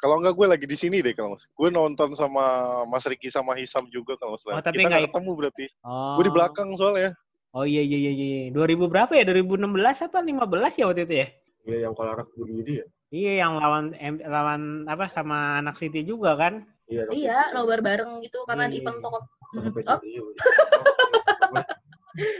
[0.00, 1.44] kalau enggak gue lagi di sini deh kalau mas.
[1.52, 2.42] Gue nonton sama
[2.88, 4.44] Mas Riki sama Hisam juga kalau mas.
[4.44, 5.66] Oh, tapi Kita nggak ketemu berarti.
[5.84, 6.16] Oh.
[6.16, 7.12] Gue di belakang soalnya.
[7.50, 8.40] Oh iya iya iya iya.
[8.54, 9.26] 2000 berapa ya?
[9.26, 11.28] 2016 apa 15 ya waktu itu ya?
[11.60, 12.86] Iya, yang kolarak Budi ya.
[13.10, 16.62] Iya yang lawan M- lawan apa sama anak City juga kan?
[16.86, 19.04] Iya, Iya, nobar bareng gitu karena di Iya, event iya.
[19.04, 19.18] toko.
[19.20, 20.22] Oh, iya.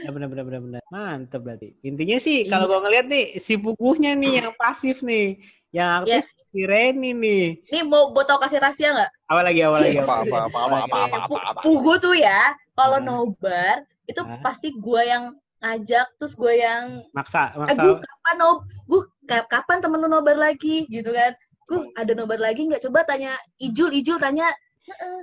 [0.03, 0.81] Ya benar benar benar benar.
[0.91, 1.73] Mantap berarti.
[1.81, 2.51] Intinya sih Iya.
[2.51, 5.39] kalau gua ngeliat nih si puguhnya nih yang pasif nih,
[5.71, 7.45] yang aktif si Reni nih.
[7.65, 9.11] Ini mau gue tau kasih rahasia nggak?
[9.25, 9.97] Apa lagi apa lagi?
[9.97, 11.39] Apa apa apa apa apa apa apa.
[11.55, 11.59] apa.
[11.63, 13.07] Pugu tuh ya, kalau Hmm.
[13.07, 14.39] nobar itu Ah.
[14.43, 17.81] pasti gue yang ngajak, terus gue yang Maksa, eh maksa.
[17.81, 19.01] gue kapan nob, gue
[19.47, 21.31] kapan temen lu nobar lagi gitu kan?
[21.65, 22.83] Gue ada nobar lagi nggak?
[22.83, 24.51] Coba tanya Ijul, Ijul tanya.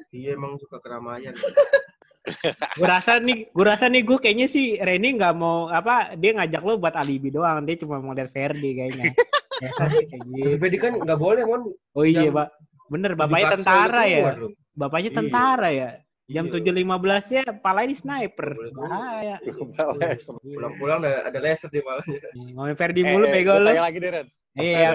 [0.08, 1.34] Iya, emang suka keramaian.
[2.76, 6.60] Gue rasa nih, gue rasa nih gue kayaknya sih Reni nggak mau apa dia ngajak
[6.60, 9.12] lo buat alibi doang, dia cuma mau lihat Ferdi kayaknya.
[9.58, 10.06] Ya, kayak
[10.60, 10.76] gitu.
[10.78, 11.62] Kan nggak boleh, Mon.
[11.92, 12.48] Oh iya, Jam- Pak.
[12.88, 14.16] Bener, bapaknya tentara ya.
[14.16, 14.48] keluar, lu.
[14.72, 15.18] Bapaknya Iya.
[15.18, 15.90] tentara ya.
[16.28, 16.52] Jam Iya.
[16.54, 18.48] 7.15 ya, palanya di sniper.
[18.70, 19.36] Bahaya.
[19.40, 20.22] Bales.
[20.28, 22.20] Pulang-pulang ada, ada laser di malahnya.
[22.52, 23.66] Ngomongin Ferdi Eh, mulu eh, bego lu.
[23.66, 24.26] Tanya lagi deh Ren.
[24.54, 24.88] Iya.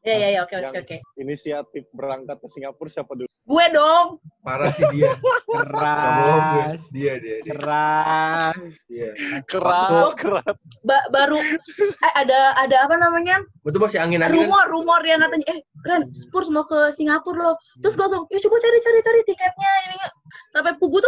[0.00, 0.16] Ren, Ren, Ren.
[0.16, 0.96] Ya ya ya, oke oke oke.
[1.16, 3.28] Inisiatif berangkat ke Singapura siapa dulu?
[3.40, 4.22] Gue dong.
[4.40, 5.12] Parah sih dia.
[5.44, 6.80] Keras.
[6.94, 7.52] Dia, dia, dia.
[7.52, 8.72] Keras.
[8.86, 9.10] Dia.
[9.44, 10.56] Kerat, kerat.
[10.80, 13.42] Ba- baru eh, ada ada apa namanya?
[13.60, 14.46] Betul masih angin-angin.
[14.46, 18.38] rumor rumor yang katanya eh Ren Spurs mau ke Singapura loh terus gue langsung ya
[18.40, 19.94] coba cari cari cari tiketnya ini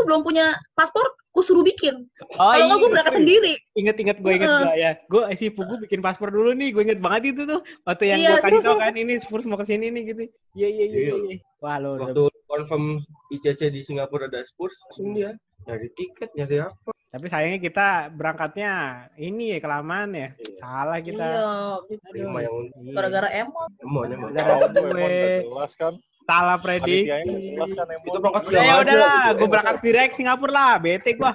[0.02, 2.92] tuh belum punya paspor gue suruh bikin Oh kalau nggak gue iya.
[2.92, 4.90] berangkat sendiri Ingat-ingat gue inget gak ya.
[5.06, 6.68] Gue si Pugu bikin paspor dulu nih.
[6.70, 7.64] Gue inget banget itu tuh.
[7.82, 8.66] Waktu yang Iya, gue kasih sih.
[8.68, 10.22] tau kan ini Spurs mau ke sini nih gitu.
[10.52, 11.14] Iya iya iya Iya.
[11.24, 11.36] iya.
[11.58, 11.96] Wah lo.
[11.96, 12.84] udah- Waktu confirm
[13.30, 16.90] ICC di Singapura ada Spurs, langsung dia nyari tiket, nyari apa.
[17.08, 18.72] Tapi sayangnya kita berangkatnya
[19.16, 20.28] ini ya kelamaan ya.
[20.32, 20.52] Iya.
[20.58, 21.26] Salah kita.
[21.88, 22.92] iya Lima yang Iya.
[22.92, 24.30] gara-gara emot emon emang.
[24.32, 24.92] Gara-gara gue.
[24.92, 25.94] udah jelas kan.
[26.32, 27.04] Salah prediksi.
[27.04, 27.28] kan
[28.00, 28.80] Itu berangkat Ya, siang ya aja.
[28.80, 31.30] udah lah, gue berangkat direct Singapura lah, bete gua.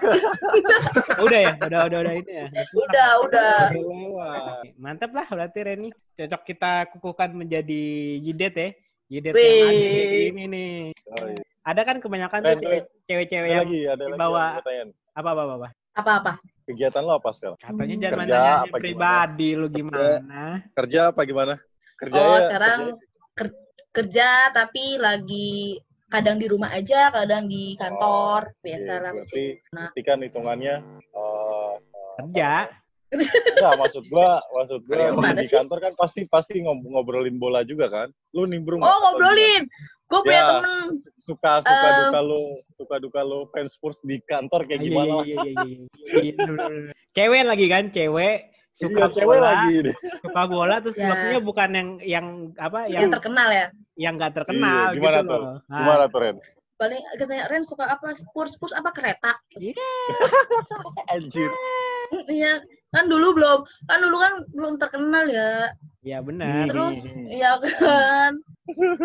[1.26, 2.46] udah ya, udah udah udah ini ya.
[2.74, 3.54] Udah, udah.
[4.76, 5.90] Mantap lah berarti Reni.
[6.16, 7.84] Cocok kita kukuhkan menjadi
[8.20, 8.70] jidet ya.
[9.08, 10.74] Jidet yang ada ini nih.
[11.14, 11.42] Oh, iya.
[11.64, 12.60] Ada kan kebanyakan Ren,
[13.06, 14.18] cewek-cewek Ada yang lagi, ada lagi.
[14.18, 14.70] bawa- apa
[15.28, 15.54] apa apa.
[15.54, 15.70] apa.
[15.94, 16.34] Apa-apa?
[16.64, 17.58] Kegiatan lo apa sekarang?
[17.58, 18.04] Katanya Hmm.
[18.04, 18.80] jangan Kerja nanya apa gimana?
[18.80, 20.42] pribadi lu gimana.
[20.74, 21.54] Kerja apa gimana?
[21.98, 23.07] Kerja Oh, ya, sekarang kerja.
[23.98, 28.54] Ker- kerja tapi lagi kadang di rumah aja, kadang di kantor.
[28.62, 29.50] Biasa Iya, lah berarti, sih.
[29.68, 31.74] berarti kan hitungannya eh
[32.18, 32.52] Kerja.
[33.08, 35.56] enggak maksud gua maksud gua Gimana di sih?
[35.56, 39.64] kantor kan pasti pasti ngob- ngobrolin bola juga kan lu nimbrung Oh, ngobrolin.
[40.08, 40.48] Gue punya Ya.
[40.54, 40.88] temen.
[41.18, 41.96] suka suka Eh.
[42.02, 42.42] duka lu
[42.74, 45.86] suka duka lu fans Spurs di kantor kayak Iya, gimana iya, iya, iya, iya.
[46.22, 46.68] Iya.
[47.12, 48.38] Cewek lagi kan, cewek
[48.78, 51.10] suka iya cewek bola, lagi deh suka bola terus Ya.
[51.10, 52.26] klubnya bukan yang yang
[52.62, 53.66] apa Yang yang terkenal ya.
[53.98, 55.40] yang nggak terkenal Iya, gimana gitu tuh?
[55.42, 55.56] loh.
[55.66, 56.38] Nah, gimana tuh Ren
[56.78, 58.14] Paling katanya Ren suka apa?
[58.14, 59.34] Spurs, Spurs apa kereta?
[61.14, 61.50] anjir
[62.08, 65.76] Hmm, Iya, kan dulu belum, kan dulu kan belum terkenal ya.
[66.00, 66.72] Iya benar.
[66.72, 67.28] Terus, Hmm.
[67.28, 68.32] ya kan.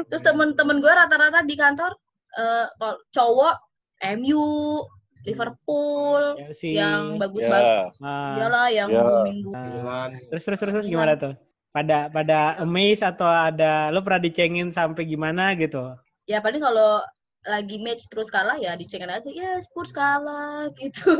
[0.06, 1.90] Terus temen-temen gue rata-rata di kantor
[2.38, 3.54] eh, kalau cowok
[4.22, 4.46] MU,
[5.24, 6.72] Liverpool, Ya sih.
[6.72, 7.94] yang bagus-bagus.
[7.94, 9.00] ya Ah, Iyalah, yang Ya.
[9.00, 9.56] booming booming.
[9.56, 10.08] ah.
[10.08, 10.10] Milan.
[10.28, 11.34] terus terus terus gimana tuh?
[11.70, 15.96] Pada pada amazed atau ada lo pernah dicengin sampai gimana gitu?
[16.24, 17.00] Ya paling kalau
[17.42, 21.10] lagi match terus kalah ya dicengin aja ya Spurs kalah gitu.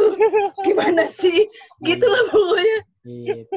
[0.60, 1.48] Gimana sih?
[1.80, 2.78] Gitu lah pokoknya.
[3.02, 3.54] Gitu.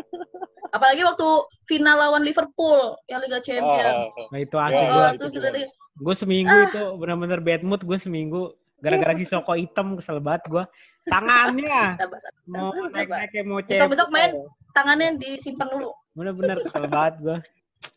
[0.71, 1.27] Apalagi waktu
[1.63, 4.09] final lawan Liverpool yang Liga Champions.
[4.09, 4.97] Ah, Nah, itu asli Ya, gue.
[4.97, 6.67] Oh, itu terus Gue seminggu Ah.
[6.67, 8.51] itu benar-benar bad mood gue seminggu
[8.85, 10.63] gara-gara si Soko hitam kesel banget gue.
[11.05, 13.17] Tangannya sabar, mau sabar, naik sabar.
[13.17, 14.15] naik kayak mau Besok-besok cebol.
[14.15, 14.31] main.
[14.71, 15.89] tangannya disimpan dulu.
[16.13, 17.37] Bener-bener kesel banget gue.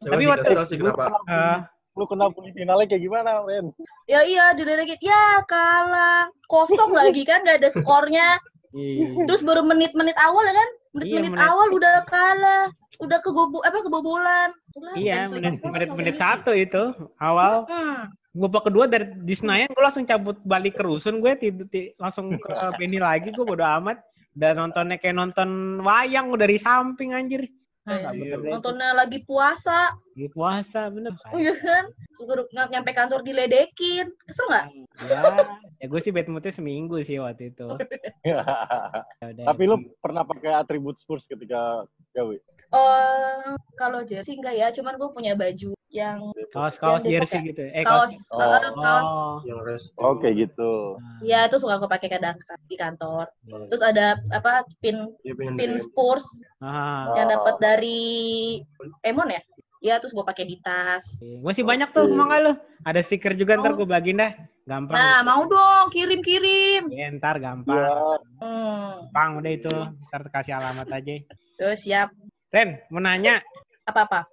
[0.00, 1.04] Tapi waktu- sih kenapa?
[1.26, 1.58] Ah,
[1.92, 3.74] lu kena di finalnya kayak gimana Ren
[4.06, 6.30] Ya iya diledekin, ya kalah.
[6.46, 8.38] Kosong lagi kan, gak ada skornya.
[8.70, 9.24] iya.
[9.26, 10.68] Terus baru menit-menit awal ya kan?
[10.94, 12.64] Menit-menit Iya, awal udah kalah.
[12.98, 14.50] Udah kebobo apa kebobolan.
[14.94, 16.82] Iya, fans menit Liverpool menit menit kayak satu itu
[17.18, 17.66] awal.
[17.66, 18.10] Hmm.
[18.38, 21.66] Babak kedua dari di Senayan gue langsung cabut balik ke rusun gue tidur
[21.98, 22.46] langsung ke
[22.78, 23.98] Beni lagi gue bodo amat.
[24.38, 27.50] Dan nontonnya kayak nonton wayang udah dari samping anjir.
[27.88, 28.36] Ah, nggak Iya.
[28.38, 29.96] Nontonnya lagi puasa.
[30.14, 31.16] Lagi puasa bener.
[31.32, 31.90] Oh iya kan?
[32.14, 34.12] Suka nyampe kantor diledekin.
[34.28, 34.66] Kesel nggak?
[35.08, 35.20] Ya,
[35.82, 37.66] ya gue sih bad moodnya seminggu sih waktu itu.
[38.28, 38.44] Ya
[39.34, 39.44] udah.
[39.50, 42.36] tapi lu pernah pakai atribut Spurs ketika gawe
[42.68, 46.20] Eh, kalau jersey enggak ya, cuman gue punya baju yang
[46.52, 47.64] kaos-kaos yang jersey gitu.
[47.64, 48.44] Eh kaos, Oh.
[48.44, 49.08] eh, kaos.
[49.96, 50.12] Oh.
[50.12, 53.24] Oke gitu Nah, Ya itu suka gue pakai kadang di kantor.
[53.42, 55.80] Iya, Terus ada apa pin pengen pin DM.
[55.80, 57.32] Spurs Ah, yang Oh.
[57.40, 58.00] dapat dari
[59.00, 59.40] Emon ya?
[59.78, 61.22] Ya terus gue pakai di tas.
[61.22, 62.52] gue sih banyak tuh, mau nggak lu?
[62.82, 63.78] Ada stiker juga ntar Mau.
[63.78, 64.32] gue bagiin dah.
[64.66, 64.92] Gampang.
[64.92, 66.90] Nah mau dong kirim-kirim.
[66.90, 67.72] Ya, ntar gampang.
[67.72, 67.88] ya
[68.38, 69.06] Hmm.
[69.06, 69.72] Gampang udah itu.
[70.04, 71.14] Ntar kasih alamat aja.
[71.56, 72.10] Tuh siap.
[72.50, 73.38] Ren, mau nanya.
[73.84, 74.26] Apa-apa?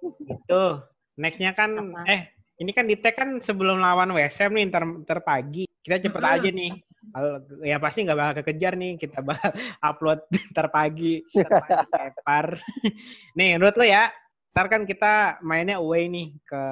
[0.44, 0.82] Tuh,
[1.16, 2.04] nextnya kan, Apa?
[2.06, 2.20] eh,
[2.56, 5.64] ini kan di tag kan sebelum lawan WSM nih, ntar pagi.
[5.80, 6.34] Kita cepet Mm-mm.
[6.34, 6.72] aja nih.
[7.06, 7.30] Kalau
[7.62, 9.50] ya pasti nggak bakal kekejar nih, kita bakal
[9.88, 10.20] upload
[10.52, 11.22] ntar pagi.
[11.30, 11.50] Ntar
[12.20, 12.58] pagi
[13.38, 14.10] nih, menurut lo ya,
[14.50, 16.62] ntar kan kita mainnya away nih ke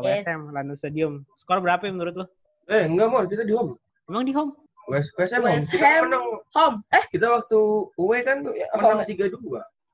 [0.00, 0.24] Yes.
[0.24, 1.12] WSM, London Stadium.
[1.36, 2.26] Skor berapa ya menurut lo?
[2.66, 3.74] Eh, enggak mau, kita di home.
[4.06, 4.54] Emang di home?
[4.86, 5.42] West West Ham.
[5.44, 6.06] West Kita Ham.
[6.06, 6.24] menang.
[6.50, 6.76] Home.
[6.90, 7.58] Eh Kita waktu
[7.94, 9.38] away kan menang 3-2.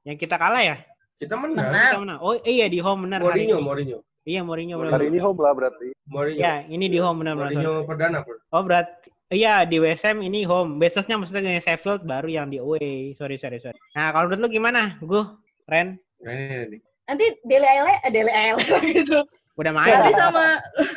[0.05, 0.77] Yang kita kalah ya?
[1.17, 1.69] Kita menang.
[1.73, 1.93] Menang.
[1.93, 2.19] Kita menang.
[2.21, 3.21] Oh iya di home benar.
[3.25, 3.65] hari Mourinho, ini.
[3.65, 3.99] Mourinho.
[4.27, 4.93] Iya Mourinho benar.
[5.01, 5.87] Hari ini home lah berarti.
[6.13, 6.41] Mourinho.
[6.41, 7.51] Ya, ini di home benar benar.
[7.57, 8.37] Mourinho perdana, Bro.
[8.53, 10.77] Oh berarti iya di WSM ini home.
[10.77, 13.17] Besoknya maksudnya yang Sheffield baru yang di away.
[13.17, 13.79] Sorry sorry sorry.
[13.97, 15.01] Nah kalau menurut lu gimana?
[15.01, 15.25] Gue
[15.67, 16.79] Ren ini, ini, ini.
[17.11, 18.65] nanti Dele Alli, eh Dele Alli
[19.03, 19.19] gitu.
[19.57, 19.99] udah main.
[19.99, 20.45] Ali sama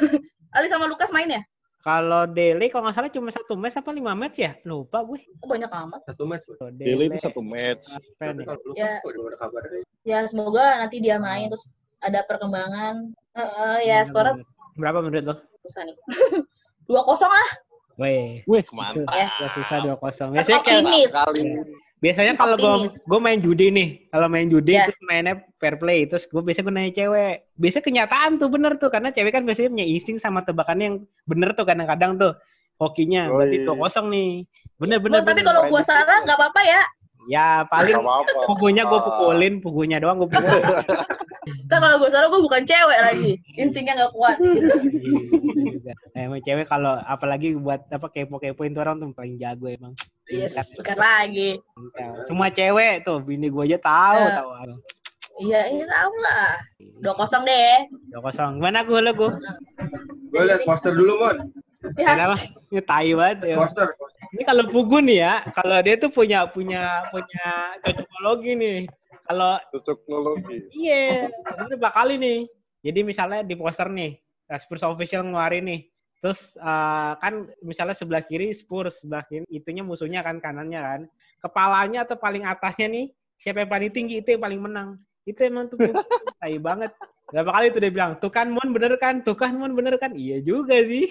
[0.57, 1.41] Ali sama Lukas main ya?
[1.79, 4.51] Kalau Dele kalau nggak salah cuma satu match apa lima match ya?
[4.67, 5.23] Lupa gue.
[5.39, 6.01] Banyak amat.
[6.11, 6.43] Satu match,
[6.75, 7.87] Daily itu satu match
[8.19, 8.45] Tapi ya.
[8.51, 8.91] kalau Ya.
[8.99, 9.61] kok udah ada kabar.
[10.03, 11.63] Ya semoga nanti dia main terus
[12.03, 13.15] ada perkembangan.
[13.31, 14.43] Heeh, ya Bener, skornya.
[14.75, 15.35] Berapa menurut lo?
[15.63, 15.95] susah nih.
[16.89, 17.49] Dua kosong lah.
[17.99, 19.07] Weh, wih mantap.
[19.07, 19.47] mantap Ya.
[19.51, 20.31] Susah dua kosong.
[20.31, 20.83] Kan Biasanya kayak
[21.99, 24.87] biasanya kalau gue gue main judi nih, kalau main judi Ya.
[24.87, 27.35] terus mainnya fair play, terus gue biasanya gue nanya cewek.
[27.55, 31.51] Biasanya kenyataan tuh bener tuh, karena cewek kan biasanya punya insting sama tebakannya yang bener
[31.53, 32.31] tuh kadang-kadang tuh
[32.79, 33.27] hokinya.
[33.27, 33.65] Oh, Berarti iya.
[33.67, 34.31] dua kosong nih.
[34.79, 35.19] Bener bener.
[35.19, 36.81] Oh, tapi kalau gua salah nggak apa-apa ya.
[37.29, 37.93] ya paling
[38.47, 39.05] pugunya gue Ah.
[39.05, 40.63] pukulin, pugunya doang gue pukulin.
[41.69, 43.31] Kan kalau gua salah gua bukan cewek lagi.
[43.59, 44.39] Instingnya nggak kuat.
[45.89, 49.93] Iya, Eh, emang cewek kalau apalagi buat apa kepo-kepoin tuh orang tuh paling jago emang.
[50.29, 51.57] Yes, bukan lagi.
[52.29, 54.33] Semua cewek tuh, bini gue aja tahu, Eh.
[54.37, 54.49] tahu.
[55.39, 56.51] Iya, ini tahu lah.
[56.99, 57.87] Dua kosong deh.
[58.11, 58.59] Dua kosong.
[58.61, 59.31] Gimana gue lo gue?
[60.29, 61.37] Gue liat poster dulu, Mon.
[61.95, 62.35] Ya, Kenapa?
[62.69, 63.55] Ini tai banget ya.
[63.57, 63.87] Poster.
[64.35, 67.47] Ini kalau Pugu nih ya, kalau dia tuh punya punya punya
[67.81, 68.79] cocokologi nih.
[69.25, 70.57] Kalau teknologi.
[70.75, 72.39] iya, ini berapa kali nih.
[72.83, 75.81] Jadi misalnya di poster nih, eh, Spurs official ngeluarin nih.
[76.19, 77.33] Terus eh, kan
[77.63, 81.01] misalnya sebelah kiri Spurs, sebelah kiri itunya musuhnya kan kanannya kan.
[81.39, 83.05] Kepalanya atau paling atasnya nih,
[83.39, 84.89] siapa yang paling tinggi itu yang paling menang.
[85.23, 85.77] Itu emang tuh
[86.41, 86.91] tai banget.
[87.29, 90.11] Berapa kali tuh dia bilang, tuh kan Mon bener kan, tuh kan Mon bener kan.
[90.17, 91.07] Iya juga sih.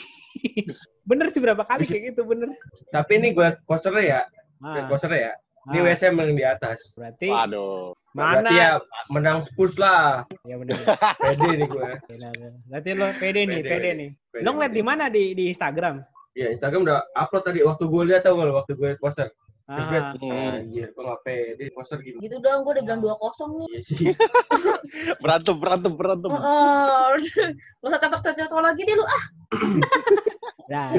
[1.08, 2.52] bener sih berapa kali kayak gitu bener.
[2.90, 4.20] Tapi ini gue posternya ya.
[4.58, 5.34] Ah, posternya ya.
[5.68, 6.78] Ini ah, WSM yang di atas.
[6.98, 7.97] berarti Waduh.
[8.12, 8.40] Mana?
[8.40, 8.70] Berarti ya
[9.08, 10.24] menang Spurs lah.
[10.42, 10.76] Ya bener.
[11.22, 11.90] Pede nih gue.
[12.08, 12.32] Benar.
[12.66, 14.10] Berarti lo pede nih, Pede, pede nih.
[14.28, 16.00] Pede, Lo ngeliat di mana di di Instagram?
[16.32, 19.28] Ya Instagram udah upload tadi waktu gue lihat tau gak waktu gue poster.
[19.68, 20.64] Ah, Hmm.
[20.64, 22.16] Anjir, gue gak pede poster gini.
[22.24, 23.20] gitu dong, gue udah bilang 2-0
[23.52, 23.68] nih.
[23.68, 23.96] Iya sih.
[25.22, 26.30] Berantem, berantem, berantem.
[26.32, 27.08] Heeh.
[27.84, 29.04] Gak usah cocok-cocok lagi deh lu.
[29.04, 29.24] Ah,
[30.68, 30.92] Nah,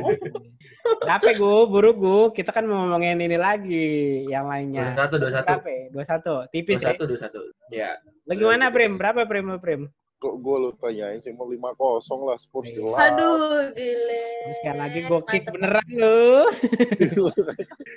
[1.08, 2.22] capek gue, buru gue.
[2.34, 3.90] Kita kan mau ngomongin ini lagi,
[4.26, 4.86] yang Dua lainnya.
[4.96, 5.50] satu, dua satu.
[5.62, 5.88] Ya?
[5.90, 6.92] Dua satu, Dua tipis ya.
[6.92, 7.40] satu, dua satu.
[7.70, 7.92] Ya.
[8.26, 8.98] Lo gimana, Prim?
[8.98, 9.46] Berapa Prim?
[9.48, 9.86] Lo Prim?
[10.20, 12.76] Kok gue lu tanyain sih mau lima kosong lah Spurs Iya.
[12.76, 13.00] jelas.
[13.00, 13.40] aduh,
[13.72, 14.20] gile.
[14.20, 16.20] Terus sekali lagi gue kick beneran lo.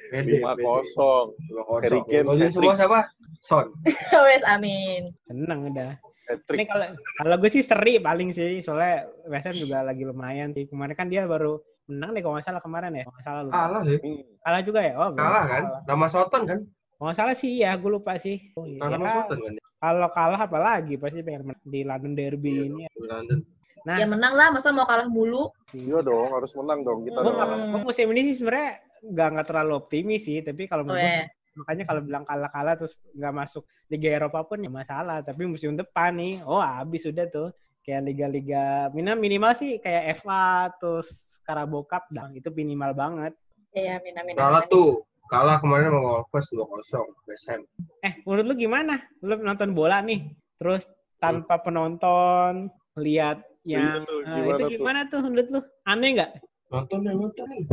[0.06, 1.26] Pede, Lima kosong.
[1.50, 2.02] Dua kosong.
[2.46, 3.00] Semua siapa?
[3.40, 3.66] Son.
[4.28, 5.10] Wes, amin.
[5.26, 5.98] Seneng udah.
[6.24, 8.94] Ini kalau kalau gue sih seri paling sih, soalnya
[9.26, 10.64] West Ham juga lagi lumayan sih.
[10.64, 13.02] Kemarin kan dia baru menang deh kalau nggak salah kemarin ya.
[13.02, 13.54] Kalau nggak salah lupa.
[13.58, 13.98] Kalah sih.
[13.98, 14.22] Hmm.
[14.38, 14.92] Kalah juga ya?
[14.94, 15.10] Oh.
[15.12, 15.62] Kalah kan?
[15.84, 16.58] Nama Soton kan?
[16.62, 18.36] Kalau nggak salah sih ya, gue lupa sih.
[18.54, 18.80] Oh, iya.
[18.80, 19.52] Nama Soton kan?
[19.76, 22.84] Kalau kalah apalagi pasti pengen menang di London Derby Iya, ini.
[22.86, 23.38] di London.
[23.82, 25.50] Nah, Ya menang lah, masa mau kalah mulu?
[25.74, 27.18] Iya dong, harus menang dong kita.
[27.18, 27.74] Gue Hmm.
[27.74, 27.82] dong.
[27.82, 31.10] musim ini sih sebenarnya nggak nggak terlalu optimis sih, tapi kalau Oh, menurut ya.
[31.18, 35.20] gue, makanya kalau bilang kalah-kalah terus nggak masuk Liga Eropa pun ya masalah.
[35.20, 37.52] Tapi musim depan nih, oh habis sudah tuh.
[37.82, 41.10] Kayak liga-liga minimal minimal sih kayak FA terus
[41.42, 43.32] Carabao Cup dah itu minimal banget.
[43.74, 44.38] Iya, amin.
[44.38, 45.02] Kalah tuh.
[45.26, 47.08] Kalah kemarin sama Wolves 2-0.
[47.24, 47.64] West Ham.
[48.04, 49.00] Eh, menurut lu gimana?
[49.24, 50.28] Lu nonton bola nih,
[50.60, 50.84] terus
[51.16, 52.68] tanpa penonton,
[53.00, 54.70] lihat yang tuh, eh, gimana itu tuh?
[54.76, 55.60] gimana tuh menurut lu?
[55.88, 56.30] Aneh nggak?
[56.68, 57.64] Nonton ya, nonton nih.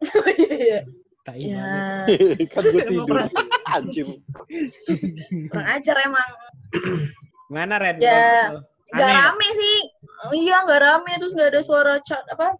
[1.24, 2.48] Tai Ya, banget.
[2.52, 3.16] kan gue Emang tidur.
[3.74, 4.06] Anjir.
[5.48, 6.30] kurang ajar emang.
[7.48, 7.96] Gimana Red?
[7.98, 8.52] Ya,
[8.92, 9.12] nggak?
[9.16, 9.76] rame sih.
[10.36, 11.12] Iya, gak rame.
[11.16, 12.54] Terus gak ada suara chat apa?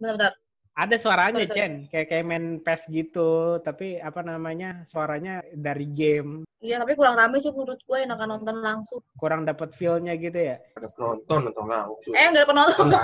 [0.00, 0.32] Bentar-bentar.
[0.80, 1.58] Ada suaranya, Sorry, sorry.
[1.60, 1.72] Chen.
[1.92, 4.88] Kayak kayak main PES gitu, tapi apa namanya?
[4.88, 6.48] Suaranya dari game.
[6.64, 9.04] Iya, tapi kurang rame sih menurut gue enakan nonton langsung.
[9.20, 10.56] Kurang dapat feel-nya gitu ya.
[10.80, 12.12] Ada penonton, nonton langsung.
[12.16, 12.84] Eh, gak ada penonton.
[12.88, 12.96] Nonton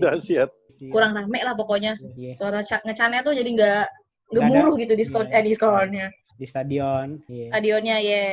[0.00, 0.50] dahsyat.
[0.78, 0.92] Dahsyat.
[0.94, 1.92] Kurang rame lah pokoknya.
[2.14, 3.86] Iya, Suara ngecannya tuh jadi gak
[4.28, 5.34] Nggak gemuruh gitu diskon Iya.
[5.34, 6.06] eh diskonnya.
[6.38, 7.08] di stadion.
[7.26, 7.46] Iya.
[7.50, 8.24] Stadionnya ya.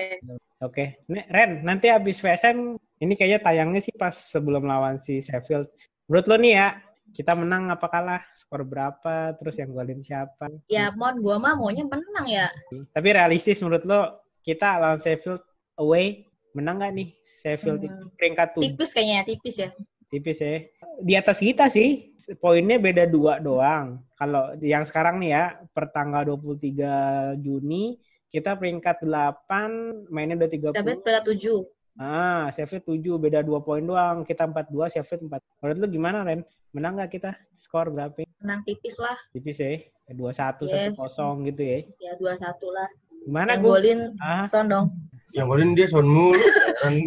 [0.61, 2.57] Oke, Nih, Ren, nanti habis VSM
[2.99, 5.65] ini kayaknya tayangnya sih pas sebelum lawan si Sheffield.
[6.05, 6.67] Menurut lo nih ya,
[7.11, 8.21] kita menang apa kalah?
[8.37, 9.33] Skor berapa?
[9.35, 10.53] Terus yang golin siapa?
[10.67, 12.47] Ya, mon gua mah maunya menang ya.
[12.93, 14.01] Tapi realistis menurut lo,
[14.41, 15.41] kita lawan Sheffield
[15.75, 17.09] away menang nggak nih?
[17.41, 18.09] Sheffield Hmm.
[18.15, 19.69] peringkat tujuh, Tipis kayaknya, tipis ya.
[20.07, 20.61] tipis ya.
[21.01, 24.01] Di atas kita sih, poinnya beda dua doang.
[24.17, 27.99] Kalau yang sekarang nih ya, per tanggal 23 Juni,
[28.33, 30.73] kita peringkat 8, mainnya udah 30.
[30.73, 31.61] Tapi peringkat 7.
[31.95, 34.25] Ah, Sheffield 7, beda 2 poin doang.
[34.27, 35.39] Kita 4-2, Sheffield 4.
[35.63, 36.41] Menurut lu gimana, Ren?
[36.75, 37.31] Menang nggak kita?
[37.55, 38.27] Skor berapa?
[38.43, 39.15] Menang tipis lah.
[39.31, 39.79] Tipis ya?
[40.11, 40.99] 2-1, Yes.
[40.99, 41.79] 1-0 gitu ya?
[42.03, 42.89] Ya 2-1 lah.
[43.25, 44.91] Gimana, Yang golin Ah, Son dong.
[45.31, 46.37] Yang golin dia Son mulu.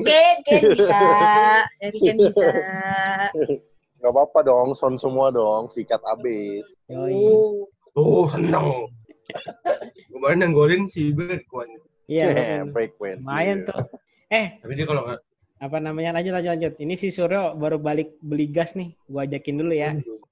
[0.09, 1.01] Ken, Ken bisa.
[1.79, 2.47] Ken bisa.
[3.99, 6.65] Gak apa-apa dong, son semua dong, sikat abis.
[6.87, 7.15] yoi.
[7.15, 7.67] Oh.
[7.93, 8.87] Oh, seneng.
[10.09, 11.83] Kemarin yang golin si Bergwijn.
[12.07, 12.33] Iya, Yeah,
[12.65, 12.73] betul.
[12.73, 13.17] break win.
[13.21, 13.77] lumayan tuh.
[14.29, 15.21] Eh, Tapi dia kalau nggak
[15.59, 16.15] apa namanya?
[16.15, 16.75] Lanjut, lanjut, lanjut.
[16.79, 18.95] Ini si Suryo baru balik beli gas nih.
[19.05, 19.91] Gua ajakin dulu ya.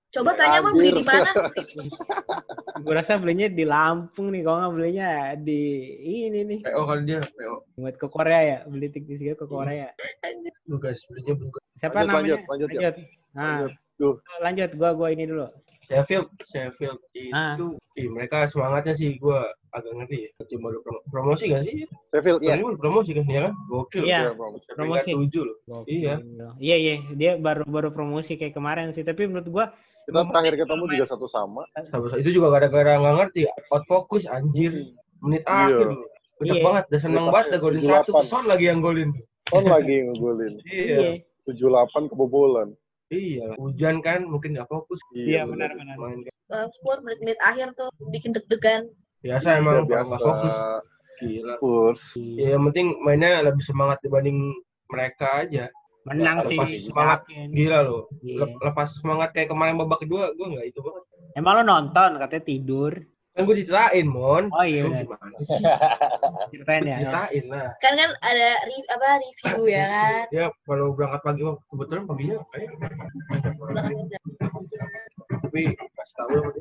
[0.09, 1.26] Coba tanya mau beli di mana?
[2.87, 4.40] Gua rasa belinya di Lampung nih.
[4.40, 5.61] Kalau nggak belinya di
[6.00, 6.61] ini nih.
[6.62, 7.55] PO kali dia, PO.
[7.76, 8.59] Buat ke Korea ya.
[8.64, 9.90] Beli tiket ke Korea.
[10.64, 11.62] Lugas, belinya Lugas.
[11.76, 12.22] Siapa Lanjut, namanya?
[12.24, 12.90] lanjut, lanjut, ya.
[13.37, 13.72] Nah, Lanjut.
[13.96, 14.16] Duh.
[14.40, 14.70] lanjut.
[14.75, 15.46] Gua gua ini dulu.
[15.87, 17.55] Sheffield, Sheffield itu, Ah.
[17.94, 19.38] ih, mereka semangatnya sih gue
[19.71, 20.31] agak ngerti ya.
[20.50, 21.87] Cuma baru prom- promosi gak sih?
[22.10, 22.58] Sheffield, ya.
[22.58, 23.54] Ini baru promosi kan, ya kan?
[23.71, 24.02] Gokil.
[24.02, 24.19] Iya.
[24.19, 24.46] Iya, Bro.
[24.50, 25.10] Peringkat promosi.
[25.15, 25.56] tujuh loh.
[25.87, 26.15] Iya.
[26.58, 29.06] Iya iya, dia baru baru promosi kayak kemarin sih.
[29.06, 29.71] Tapi menurut gua
[30.02, 31.63] Kita terakhir ketemu juga satu sama.
[31.85, 33.40] Sama- Itu juga gara-gara nggak ngerti.
[33.71, 34.90] Out fokus anjir.
[35.19, 35.54] Menit Iya.
[35.71, 35.87] akhir.
[36.37, 36.63] Udah Iya.
[36.63, 38.02] banget, udah seneng banget dah akhir, golin 78.
[38.02, 38.10] satu.
[38.27, 39.10] Son lagi yang golin.
[39.46, 40.54] Son lagi ngegolin.
[40.67, 41.23] Iya.
[41.46, 42.75] 78 kebobolan.
[43.07, 43.54] Iya.
[43.57, 44.98] Hujan kan, mungkin nggak fokus.
[45.15, 45.94] Iya, benar, benar.
[45.94, 46.33] Main kan.
[46.46, 48.87] Uh, Spurs menit-menit akhir tuh bikin deg-degan.
[49.23, 50.07] Biasa emang kalau biasa.
[50.07, 50.54] nggak fokus.
[51.17, 51.54] Gila.
[51.57, 52.02] Spurs.
[52.19, 54.52] Ya, yang penting mainnya lebih semangat dibanding
[54.87, 55.67] mereka aja.
[56.07, 56.54] Menang Ya, sih.
[56.54, 57.19] lepas semangat.
[57.27, 57.46] yakin.
[57.50, 58.00] Gila lo.
[58.23, 58.37] Iya.
[58.42, 61.02] Lep- Lepas semangat kayak kemarin babak kedua, gue nggak itu banget.
[61.35, 62.92] Emang lo nonton katanya tidur.
[63.37, 64.48] Kan gue ceritain, Mon.
[64.48, 65.60] Oh iya Lu gimana sih?
[66.50, 66.96] Ceritain ya.
[66.98, 67.68] Ceritain lah.
[67.78, 70.24] Kan kan ada re- apa review ya kan.
[70.32, 74.18] Ya kalau berangkat pagi, oh, kebetulan paginya kayak kerja.
[75.28, 75.62] tapi
[75.92, 76.52] pas tahu lah.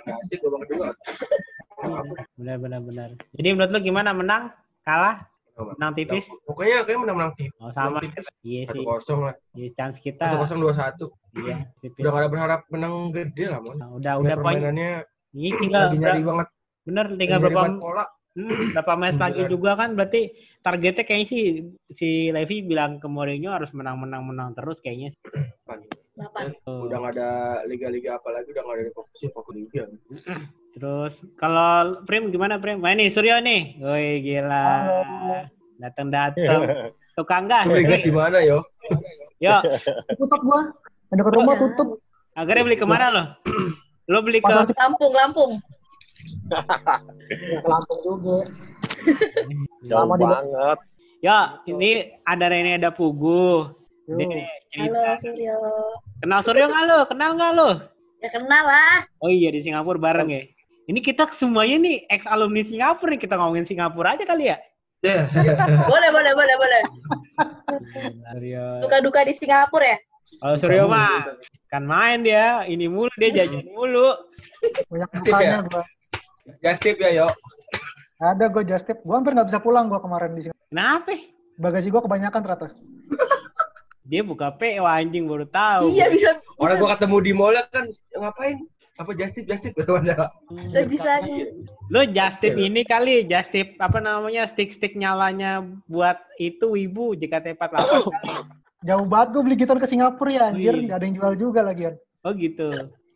[0.00, 0.88] Nggak asik babak kedua.
[2.34, 3.08] Benar benar benar.
[3.32, 4.42] Jadi menurut lo gimana menang?
[4.82, 5.30] Kalah?
[5.58, 6.26] Menang tipis?
[6.42, 7.58] Pokoknya kayak menang-menang tipis.
[7.58, 7.98] Oh sama.
[7.98, 8.26] Menang tipis.
[8.40, 8.84] Iya Satu sih.
[8.84, 9.34] kosong lah.
[9.52, 10.24] Iya chance Satu kita.
[10.36, 11.06] kosong dua satu.
[11.34, 12.02] Iya tipis.
[12.02, 13.74] Udah gak ada berharap menang gede lah, Mon.
[13.74, 14.58] Nah, udah Udah udah poin.
[14.58, 14.90] permainannya
[15.34, 16.48] Ini tinggal lagi nyari banget.
[16.88, 18.04] bener tinggal berapa pola.
[18.32, 20.32] hmm, berapa match lagi juga kan berarti
[20.64, 21.44] targetnya kayaknya sih
[21.92, 25.12] si Levi bilang ke Mourinho harus menang menang menang terus kayaknya.
[26.18, 26.50] Delapan.
[26.66, 27.30] Udah gak ada
[27.70, 29.86] liga-liga apa lagi, udah gak ada fokusin fokus liga.
[30.78, 32.78] Terus kalau Prim gimana Prim?
[32.78, 33.82] Wah ini Suryo nih.
[33.82, 34.66] Woi gila.
[35.78, 36.90] Datang-datang.
[37.18, 37.66] Tukang gas.
[37.66, 38.62] Lu gas di mana, yo?
[39.38, 39.58] Yo,
[40.18, 40.70] tutup gua
[41.08, 41.88] ada dekat rumah tutup
[42.34, 43.22] akhirnya beli ke mana lo?
[44.08, 45.52] Lo beli ke pasar Lampung, Lampung.
[47.28, 48.38] ya, ke Lampung juga
[49.88, 50.78] Jauh Lama di- banget.
[51.18, 51.38] Yo,
[51.68, 51.90] ini
[52.22, 53.68] ada Rene ada Pugu.
[54.08, 54.40] Ini Halo
[54.70, 55.12] cerita.
[55.18, 55.56] Suryo.
[56.18, 56.98] Kenal Suryo nggak lo?
[57.04, 57.70] Kenal nggak lo?
[58.18, 59.04] Ya kenal lah.
[59.20, 60.42] Oh iya di Singapura bareng ya.
[60.88, 64.56] Ini kita semuanya nih ex alumni Singapura nih kita ngomongin Singapura aja kali ya.
[64.98, 65.30] Ya,
[65.92, 66.80] Boleh, boleh, boleh, boleh.
[68.24, 68.64] Suryo.
[68.82, 69.98] Suka duka di Singapura ya?
[70.36, 71.24] Kalau Suryo mah
[71.72, 74.12] kan main dia, ini mulu dia jajan mulu.
[74.92, 75.58] banyak Aktif dukanya ya?
[75.64, 75.84] gua
[76.60, 77.28] gas tip ya, yo.
[78.18, 81.14] ada gua just tip gua hampir nggak bisa pulang gua kemarin di sini Kenapa?
[81.56, 82.68] bagasi gua kebanyakan ternyata
[84.08, 85.92] Dia buka PO anjing baru tahu.
[85.92, 86.40] Iya bisa.
[86.56, 87.84] Orang bisa, gua ketemu di mall kan
[88.16, 88.56] ngapain?
[88.96, 90.32] Apa just tip, just tip gitu ada.
[90.88, 91.20] bisa.
[91.92, 98.57] Lo just tip ini kali, just tip apa namanya stick-stick nyalanya buat itu ibu JKT48.
[98.80, 100.86] Jauh banget gua beli gituan ke Singapura ya anjir Wih.
[100.86, 102.68] nggak ada yang jual juga lagi Oh gitu.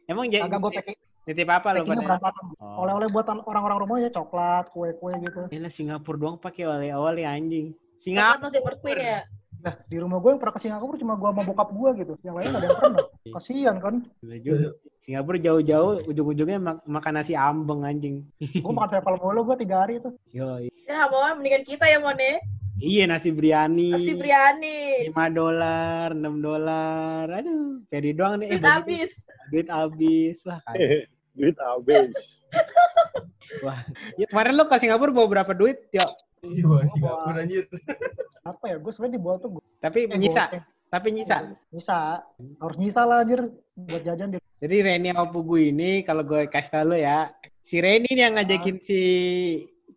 [0.04, 2.30] Emang jadi agak gua packing titip apa lo pada?
[2.58, 2.82] Oh.
[2.82, 7.70] oleh-oleh buat orang-orang rumahnya coklat kue-kue gitu Yalah Singapura doang pakai oleh-oleh anjing.
[7.96, 8.42] Singapura Singapura.
[8.42, 9.20] masih berqueen ya.
[9.62, 12.34] nah di rumah gua yang pernah ke Singapura cuma gua sama bokap gua gitu yang
[12.34, 12.98] lain nggak ada yang pernah
[13.30, 14.68] kasihan kan Gila juga.
[15.02, 18.26] Singapura jauh-jauh ujung-ujungnya mak- makan nasi ambeng anjing.
[18.58, 22.42] gua makan sevel mulu gua tiga hari itu Yo, Ya, mau mendingan kita ya, Mone.
[22.82, 23.94] Iya nasi biryani.
[23.94, 25.08] Nasi biryani.
[25.08, 27.24] 5 dolar, 6 dolar.
[27.30, 28.48] Aduh, Peri doang nih.
[28.48, 29.10] Eh, Duit bagi- habis.
[29.48, 30.36] Duit habis.
[30.42, 31.06] Wah, kaya.
[31.38, 32.12] Duit habis.
[34.14, 35.76] Ya, kemarin lo ke Singapura bawa berapa duit?
[35.90, 36.04] Yo,
[36.42, 37.64] Iya, Singapura anjir.
[38.42, 40.64] apa ya gua sebenarnya di bawah tuh gua tapi eh, nyisa, goceng.
[40.90, 41.36] tapi nyisa.
[41.70, 41.98] nyisa
[42.58, 43.40] harus nyisa lah anjir
[43.72, 47.30] buat jajan di Jadi Reni sama Pugu ini kalau gue kasih tau lo ya,
[47.60, 49.00] si Reni nih yang ngajakin si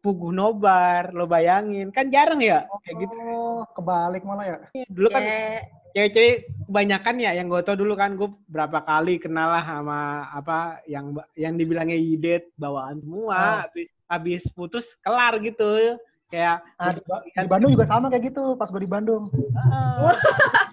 [0.05, 1.89] Pugu nobar, lo bayangin.
[1.89, 3.13] Kan jarang ya kayak gitu.
[3.25, 6.35] oh kebalik malah ya Dulu kan Ya, cewek-cewek
[6.67, 11.15] kebanyakan ya yang gue tau dulu kan gue berapa kali kenal lah sama apa yang
[11.39, 15.95] yang dibilangnya yidet bawaan semua habis habis putus kelar gitu
[16.27, 16.99] kayak Nah, di,
[17.31, 19.31] di Bandung juga sama kayak gitu pas gue di Bandung.
[19.55, 20.19] ah,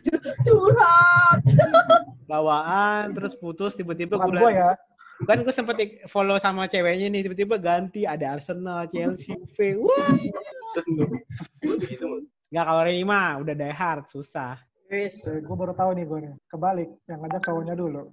[0.45, 1.39] curhat.
[2.27, 4.75] bawaan terus putus tiba-tiba gue ya.
[5.29, 5.77] Kan gue sempet
[6.11, 10.15] follow sama ceweknya nih tiba-tiba ganti ada Arsenal Chelsea V wah
[11.63, 12.09] Gitu.
[12.49, 14.57] nggak kalau Reni mah udah die hard susah
[14.93, 15.25] Wis.
[15.25, 16.37] Gue baru tahu nih gue nih.
[16.53, 16.93] Kebalik.
[17.09, 18.13] Yang ngajak cowoknya dulu.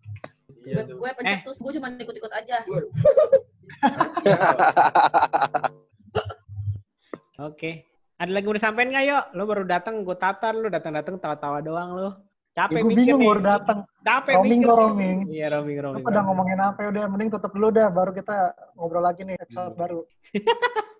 [0.64, 2.64] Iya Gue pencetus, gue cuma ikut-ikut aja.
[7.40, 7.72] oke
[8.20, 11.90] ada lagi mau disampaikan nggak yuk lo baru datang gue tatar lo datang-datang tawa-tawa doang
[11.96, 12.10] lo
[12.60, 13.80] capek Ya, gue bingung baru datang.
[14.02, 15.18] capek Roaming mikir roaming.
[15.30, 17.04] iya roaming roaming Udah ngomongin apa ya udah.
[17.08, 17.88] Mending tutup dulu dah.
[17.90, 18.36] Baru kita
[18.74, 19.80] ngobrol lagi nih episode Hmm.
[19.80, 20.00] baru.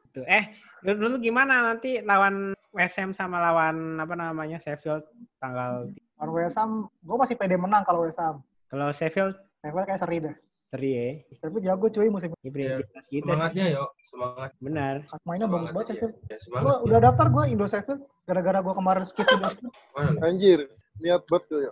[0.10, 0.26] Tuh.
[0.26, 0.44] Eh,
[0.82, 5.04] dulu, dulu gimana nanti lawan WSM sama lawan apa namanya Sheffield
[5.38, 8.44] tanggal Lawan Wesam, gue masih pede menang kalau Wesam.
[8.68, 10.36] kalau Sheffield Level kayak seri dah.
[10.68, 11.08] seri ya.
[11.40, 12.52] Tapi jago cuy musim Ini Iya.
[12.52, 13.20] prioritas kita sih.
[13.24, 13.84] Semangatnya, yo.
[14.06, 14.50] Semangat.
[14.60, 14.96] Benar.
[15.24, 16.14] mainnya bagus banget Semangat, Sheffield.
[16.14, 16.22] iya.
[16.22, 16.78] Ya, Gue semangat.
[16.84, 18.02] udah daftar gue Indo Sheffield.
[18.24, 19.74] Gara-gara gue kemarin skip Indo Sheffield.
[20.22, 20.60] Anjir,
[21.00, 21.72] niat banget tuh ya.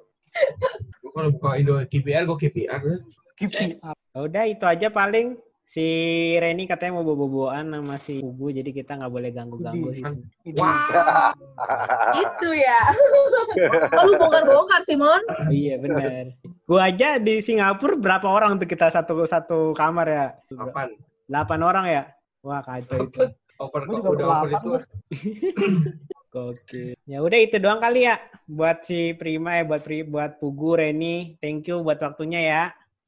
[1.01, 2.81] Gua kalau buka Indo KPR, gue KPR.
[3.37, 3.77] Kipi.
[3.77, 5.37] Ya Udah itu aja paling
[5.69, 5.85] si
[6.41, 10.03] Reni katanya mau bobo-boboan sama si Ubu jadi kita nggak boleh ganggu-ganggu sih.
[10.47, 10.57] Ini.
[12.17, 12.81] Itu ya.
[13.97, 15.21] Oh, lu bongkar-bongkar, Simon.
[15.25, 16.33] Oh, iya benar.
[16.69, 20.25] Gua aja di Singapura berapa orang tuh kita satu satu kamar ya?
[20.53, 20.93] Kapan?
[21.29, 22.03] 8 orang ya?
[22.45, 23.25] Wah kacau itu.
[23.57, 24.69] Over Gue udah over itu.
[26.35, 26.99] Oke.
[27.07, 31.39] Ya udah itu doang kali ya buat si Prima ya buat Pri, buat Pugu Reni.
[31.39, 32.63] Thank you buat waktunya ya.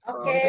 [0.08, 0.40] Oke.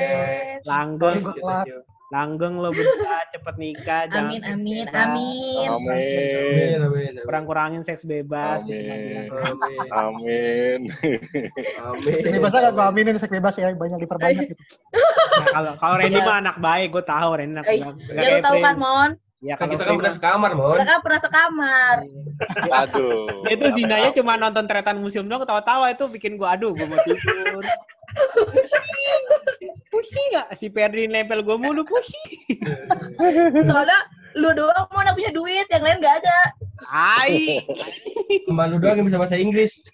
[0.65, 1.21] Langgeng.
[1.27, 1.67] Gua telat.
[2.11, 4.11] Langgeng lo berdua cepet nikah.
[4.11, 4.87] Amin, seks amin, amin.
[4.91, 5.67] Amin.
[5.71, 7.23] Amin, amin, amin.
[7.23, 8.67] Kurang-kurangin seks bebas.
[8.67, 9.31] Amin.
[9.31, 9.87] Amin.
[9.95, 10.81] Amin.
[11.79, 12.19] Amin.
[12.27, 14.63] Ini bahasa gak gue aminin seks bebas ya, banyak diperbanyak gitu.
[14.91, 16.27] Nah, kalau kalau Iya.
[16.27, 17.87] mah anak baik, gue tahu Randy anak baik.
[18.11, 18.75] Ya lu tahu kan.
[18.75, 19.11] Mon?
[19.41, 20.77] Ya Kan kita kan pernah sekamar, Mon.
[20.77, 21.97] Kita kan pernah sekamar.
[22.85, 23.49] Aduh.
[23.49, 27.01] Dia tuh zinanya cuma nonton tretan museum doang ketawa-tawa itu bikin gua aduh gua mau
[27.01, 27.65] tidur.
[29.93, 32.61] Pusing nggak si Perdi nempel gua mulu pusing.
[33.69, 34.01] Soalnya
[34.37, 36.39] lu doang mau punya duit, yang lain gak ada.
[36.93, 37.65] Ai.
[38.45, 39.89] Cuma lu doang yang bisa bahasa Inggris.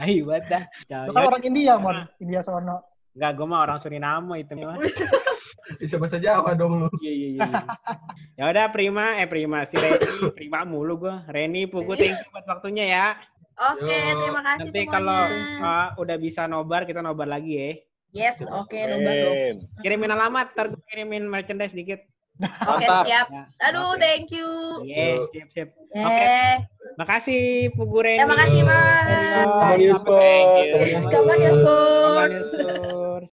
[0.00, 0.64] Ai buat dah.
[1.04, 2.08] Lu kan orang India, Mon.
[2.24, 2.91] India sono.
[3.12, 4.76] Enggak, gua mah orang Suriname itu mah.
[5.80, 6.88] Bisa bahasa Jawa dong lu.
[7.00, 7.60] Iya iya iya.
[8.40, 11.22] Ya udah Prima eh Prima si Reni Prima mulu gua.
[11.28, 13.06] Reni Pugu thank you buat waktunya ya.
[13.52, 14.16] Oke, Yo.
[14.24, 14.92] terima kasih Nanti semuanya.
[14.96, 15.20] kalau
[15.60, 17.70] uh, udah bisa nobar kita nobar lagi ya.
[18.12, 19.36] Yes, oke, nomor dong.
[19.36, 19.56] Amin.
[19.80, 22.00] Kirimin alamat, ntar kirimin merchandise dikit.
[22.40, 23.04] Oke, Mantap.
[23.06, 23.26] siap.
[23.28, 23.44] Ya.
[23.68, 24.00] Aduh, Oke.
[24.00, 24.48] thank you.
[24.82, 25.28] Iya, Yo.
[25.30, 25.68] siap siap.
[25.92, 26.54] Eh,
[26.96, 28.18] Makasih Pugu Reni.
[28.24, 29.06] terima kasih, Mas.
[29.46, 30.24] On, you Spurs.
[30.24, 30.64] On,
[31.38, 32.32] ya, Spurs.
[32.32, 33.32] you Spurs.